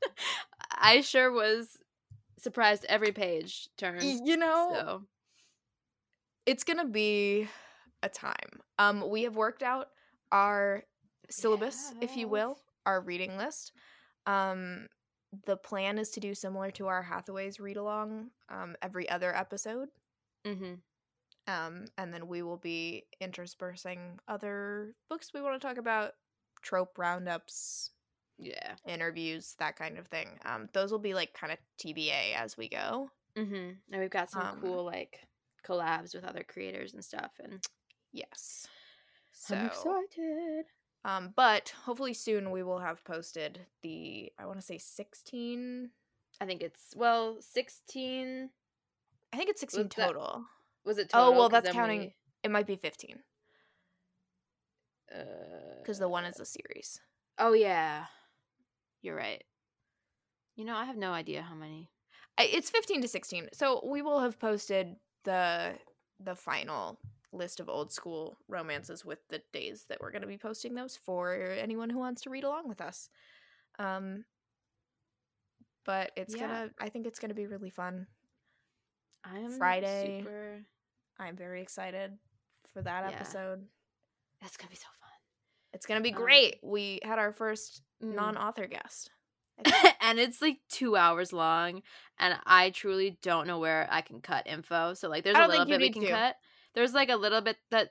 [0.70, 1.76] I sure was
[2.38, 4.02] surprised every page turned.
[4.02, 5.02] You know, So
[6.46, 7.48] it's gonna be
[8.02, 8.60] a time.
[8.78, 9.88] Um, we have worked out
[10.32, 10.84] our
[11.28, 13.72] syllabus, if you will, our reading list.
[14.26, 14.88] Um,
[15.44, 19.88] the plan is to do similar to our Hathaway's read along um, every other episode.
[20.46, 20.74] Mm-hmm.
[21.48, 26.12] Um, and then we will be interspersing other books we want to talk about,
[26.62, 27.90] trope roundups,
[28.38, 28.74] Yeah.
[28.86, 30.28] interviews, that kind of thing.
[30.44, 33.10] Um, those will be like kind of TBA as we go.
[33.36, 33.54] Mm-hmm.
[33.92, 35.20] And we've got some Um, cool like
[35.66, 37.32] collabs with other creators and stuff.
[37.42, 37.62] And
[38.12, 38.66] Yes.
[39.32, 40.64] So, I'm excited.
[41.04, 45.90] um, but hopefully soon we will have posted the I want to say sixteen.
[46.40, 48.50] I think it's well, sixteen.
[49.32, 50.44] I think it's sixteen Was that- total.
[50.84, 51.10] Was it?
[51.14, 53.22] Oh, well that's counting- we- It might be fifteen
[55.14, 57.00] uh, because the one is a series.
[57.38, 58.06] Oh yeah,
[59.02, 59.42] you're right.
[60.56, 61.90] You know, I have no idea how many.
[62.38, 63.48] It's fifteen to sixteen.
[63.52, 65.74] So we will have posted the
[66.20, 66.98] the final
[67.32, 70.96] list of old school romances with the days that we're going to be posting those
[70.96, 73.10] for anyone who wants to read along with us.
[73.78, 74.24] Um,
[75.84, 76.40] but it's Yeah.
[76.46, 76.70] gonna.
[76.78, 78.06] I think it's gonna be really fun.
[79.24, 80.20] I am Friday.
[80.22, 80.64] Super.
[81.18, 82.18] I'm very excited
[82.72, 83.16] for that Yeah.
[83.16, 83.68] episode.
[84.40, 85.10] That's gonna be so fun.
[85.72, 86.58] It's gonna be Um, great.
[86.62, 88.14] we had our first Mm.
[88.14, 89.10] non-author guest.
[90.02, 91.82] and it's like two hours long,
[92.18, 94.94] and I truly don't know where I can cut info.
[94.94, 96.10] So like, there's a little bit we can to.
[96.10, 96.36] cut.
[96.74, 97.90] There's like a little bit that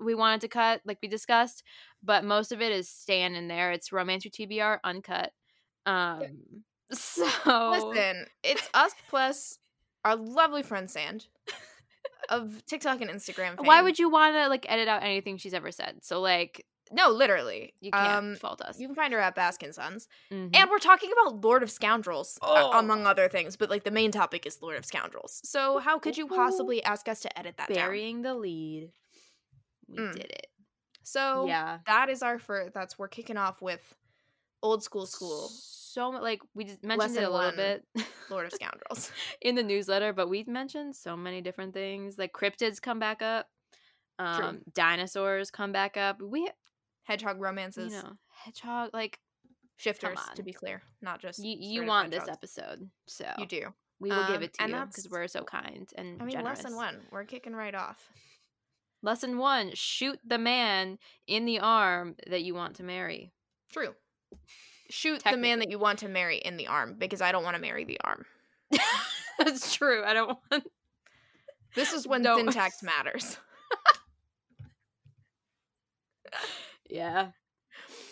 [0.00, 1.62] we wanted to cut, like we discussed,
[2.02, 3.72] but most of it is staying in there.
[3.72, 5.32] It's Romance Your TBR uncut.
[5.86, 6.22] Um,
[6.92, 7.24] so
[7.70, 9.58] Listen, it's us plus
[10.04, 11.26] our lovely friend Sanj
[12.28, 13.56] of TikTok and Instagram.
[13.56, 13.66] Fame.
[13.66, 15.98] why would you want to like edit out anything she's ever said?
[16.02, 17.74] So like, No, literally.
[17.80, 18.78] you can't Um, fault us.
[18.78, 20.50] you can find her at baskinsuns, Mhm.
[20.54, 22.78] and we're talking about Lord of Scoundrels, uh, Oh.
[22.78, 23.56] among other things.
[23.56, 25.40] But like the main topic is Lord of Scoundrels.
[25.48, 27.76] So how could you possibly ask us to edit that down?
[27.88, 28.92] burying the lead.
[29.88, 30.12] We Mm.
[30.14, 30.46] did it.
[31.02, 31.78] So yeah.
[31.86, 32.74] that is our first.
[32.74, 33.94] That's we're kicking off with
[34.62, 37.84] old school school So like we just mentioned it a little bit
[38.28, 39.10] Lord of Scoundrels.
[39.40, 42.18] in the newsletter, but we mentioned so many different things.
[42.18, 43.48] Like cryptids come back up.
[44.18, 46.20] Um, dinosaurs come back up.
[46.20, 46.50] We,
[47.08, 48.12] Hedgehog romances, you know,
[48.44, 48.90] hedgehog.
[48.92, 49.18] Like
[49.78, 50.18] shifters.
[50.34, 53.62] To be clear, not just you, you want this episode, so You do.
[53.98, 56.36] we will give Um, it to and you because we're so kind and I mean,
[56.36, 56.62] generous.
[56.64, 57.00] lesson one.
[57.10, 58.10] We're kicking right off.
[59.02, 63.32] Lesson one: shoot the man in the arm that you want to marry.
[63.72, 63.94] True.
[64.90, 67.56] Shoot the man that you want to marry in the arm because I don't want
[67.56, 68.26] to marry the arm.
[69.38, 70.04] That's true.
[70.04, 70.64] I don't want.
[71.74, 72.36] This is when No.
[72.36, 73.38] syntax matters.
[76.88, 77.30] Yeah.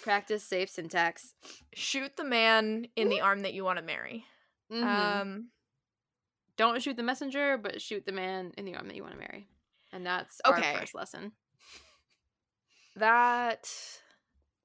[0.02, 1.34] Practice safe syntax.
[1.74, 4.24] Shoot the man in the arm that you want to marry.
[4.70, 4.82] Mhm.
[4.84, 5.50] Um,
[6.56, 9.20] Don't shoot the messenger, but shoot the man in the arm that you want to
[9.20, 9.48] marry.
[9.92, 10.72] And that's Okay.
[10.74, 11.32] our first lesson.
[12.96, 13.70] that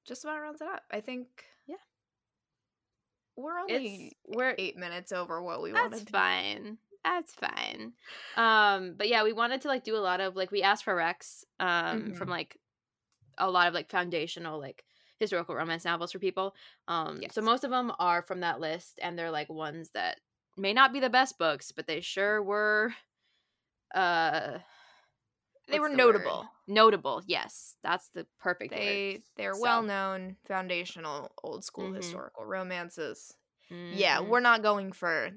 [0.06, 0.84] just about rounds it up.
[0.90, 1.28] I think.
[1.68, 1.76] Yeah.
[3.36, 6.08] We're only It's we're eight minutes over what we that's wanted.
[6.08, 6.78] to fine.
[7.04, 7.94] That's fine.
[8.38, 10.96] Um, but yeah, we wanted to like do a lot of like we asked for
[10.96, 12.18] Rex um Mhm.
[12.18, 12.58] from like
[13.38, 14.84] a lot of like foundational like
[15.20, 16.54] historical romance novels for people.
[16.88, 17.34] Um Yes.
[17.36, 20.20] so most of them are from that list and they're like ones that
[20.58, 22.94] may not be the best books, but they sure were
[23.94, 24.58] uh
[25.68, 25.98] They what's were the word?
[25.98, 26.46] notable.
[26.68, 27.76] Notable, yes.
[27.84, 28.80] That's the perfect word.
[28.80, 29.62] They they're So.
[29.62, 31.96] well known foundational old school Mhm.
[31.96, 33.34] historical romances.
[33.70, 34.28] Yeah, Mhm.
[34.28, 35.32] we're not going for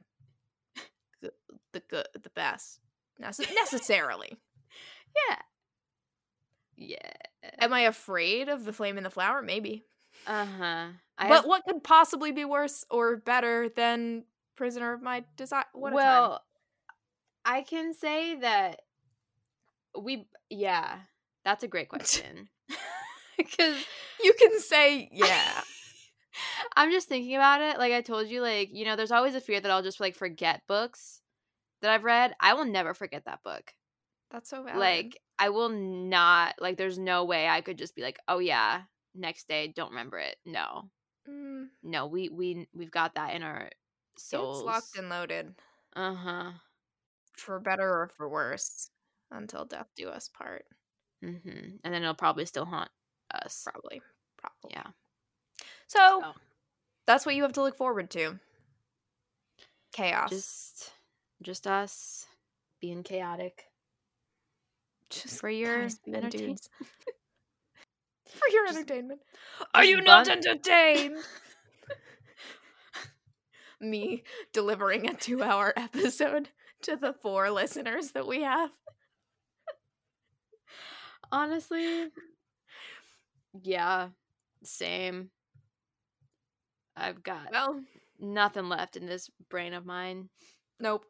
[1.20, 1.32] the
[1.72, 2.80] the good, the best
[3.20, 4.36] nece- necessarily.
[5.28, 5.36] yeah.
[6.76, 6.98] Yeah.
[7.58, 9.42] Am I afraid of the flame and the flower?
[9.42, 9.84] Maybe.
[10.26, 10.88] Uh-huh.
[11.18, 14.24] I but have- what could possibly be worse or better than
[14.56, 15.64] Prisoner of My Desire?
[15.72, 16.38] What a well, time.
[17.44, 18.80] I can say that
[19.98, 20.98] we yeah,
[21.44, 22.48] that's a great question.
[23.38, 23.84] Cuz
[24.22, 25.60] You can say yeah.
[26.76, 27.78] I'm just thinking about it.
[27.78, 30.16] Like I told you like, you know, there's always a fear that I'll just like
[30.16, 31.20] forget books
[31.82, 32.34] that I've read.
[32.40, 33.72] I will never forget that book.
[34.30, 34.78] That's so valid.
[34.80, 38.84] Like I will not like there's no way I could just be like, "Oh yeah,
[39.14, 40.90] next day don't remember it." No.
[41.28, 43.70] Mm, No, we we we've got that in our
[44.16, 44.58] souls.
[44.60, 45.54] it's locked and loaded
[45.96, 46.52] Uh-huh.
[47.36, 48.90] for better or for worse
[49.30, 50.66] until death do us part.
[51.22, 51.80] Mhm.
[51.82, 52.90] And then it'll probably still haunt
[53.30, 53.64] us.
[53.64, 54.02] Probably.
[54.36, 54.70] Probably.
[54.70, 54.90] Yeah.
[55.88, 56.34] So So.
[57.06, 58.40] that's what you have to look forward to.
[59.92, 60.30] Chaos.
[60.30, 60.92] Just
[61.42, 62.26] just us
[62.80, 63.66] being chaotic
[65.22, 66.68] Just for your entertainment.
[68.26, 69.20] For your Just- entertainment.
[69.74, 71.18] Are you not entertained?
[73.80, 76.50] Me delivering a two hour episode
[76.82, 78.70] to the four listeners that we have.
[81.32, 82.10] Honestly,
[83.62, 84.08] yeah,
[84.62, 85.30] same.
[86.96, 87.82] I've got Well,
[88.20, 90.28] nothing left in this brain of mine.
[90.80, 91.04] Nope.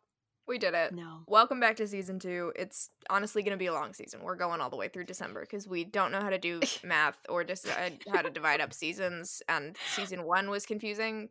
[0.47, 0.92] We did it.
[0.92, 1.22] No.
[1.26, 2.53] Welcome back to season two.
[2.55, 4.20] It's honestly going to be a long season.
[4.22, 7.16] We're going all the way through December because we don't know how to do math
[7.30, 9.42] or decide how to divide up seasons.
[9.49, 11.30] And season one was confusing.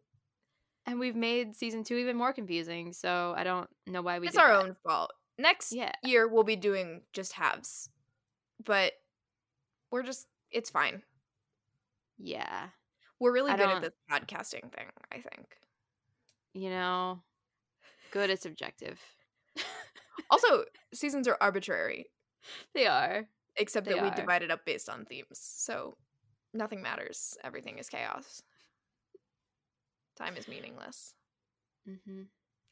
[0.88, 4.36] And we've made season two even more confusing, so I don't know why we it's
[4.36, 4.64] our that.
[4.66, 5.14] own fault.
[5.38, 5.92] Next Yeah.
[6.04, 7.90] year, we'll be doing just halves.
[8.66, 8.92] But
[9.92, 11.02] we're just, it's fine.
[12.18, 12.68] Yeah.
[13.20, 15.56] We're really I good at this podcasting thing, I think.
[16.54, 17.22] You know,
[18.14, 19.00] good is subjective.
[20.30, 22.06] Also, seasons are arbitrary,
[22.76, 23.26] They are.
[23.56, 24.16] except They that we are.
[24.16, 25.40] divide it up based on themes.
[25.40, 25.98] So
[26.54, 27.36] nothing matters.
[27.44, 28.42] Everything is chaos.
[30.18, 31.14] Time is meaningless.
[31.90, 32.22] Mm-hmm.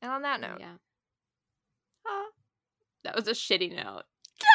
[0.03, 0.75] And on that note, Yeah.
[2.07, 2.25] Ah,
[3.03, 4.03] that was a shitty note.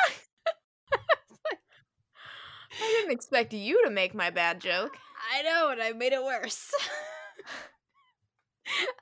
[2.81, 4.97] I didn't expect you to make my bad joke.
[5.35, 6.71] I know, and I made it worse.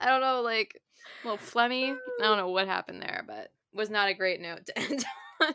[0.00, 0.80] I don't know, like,
[1.24, 4.78] well, Flemmy, I don't know what happened there, but was not a great note to
[4.78, 5.04] end
[5.42, 5.54] on.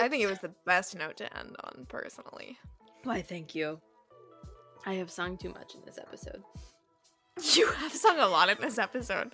[0.00, 2.58] I think it was the best note to end on, personally.
[3.04, 3.80] Why, thank you.
[4.86, 6.42] I have sung too much in this episode.
[7.54, 9.32] You have sung a lot in this episode.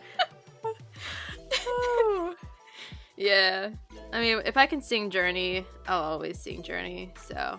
[1.67, 2.35] Oh.
[3.17, 3.71] Yeah.
[4.13, 7.59] I mean, if I can sing Journey, I'll always sing Journey, so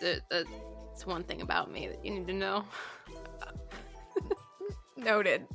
[0.00, 2.64] that's one thing about me that you need to know.
[4.96, 5.46] Noted.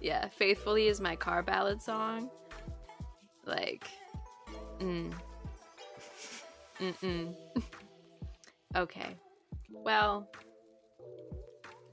[0.00, 2.30] Yeah, Faithfully is my car ballad song.
[3.44, 3.88] Like,
[4.78, 5.12] mm.
[6.80, 7.34] Mm-mm.
[8.76, 9.16] okay.
[9.70, 10.30] Well,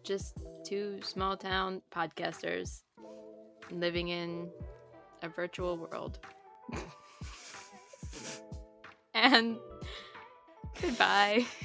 [0.04, 2.82] just two small town podcasters
[3.72, 4.50] living in
[5.24, 6.20] a virtual world.
[9.16, 9.58] and
[10.80, 11.46] goodbye.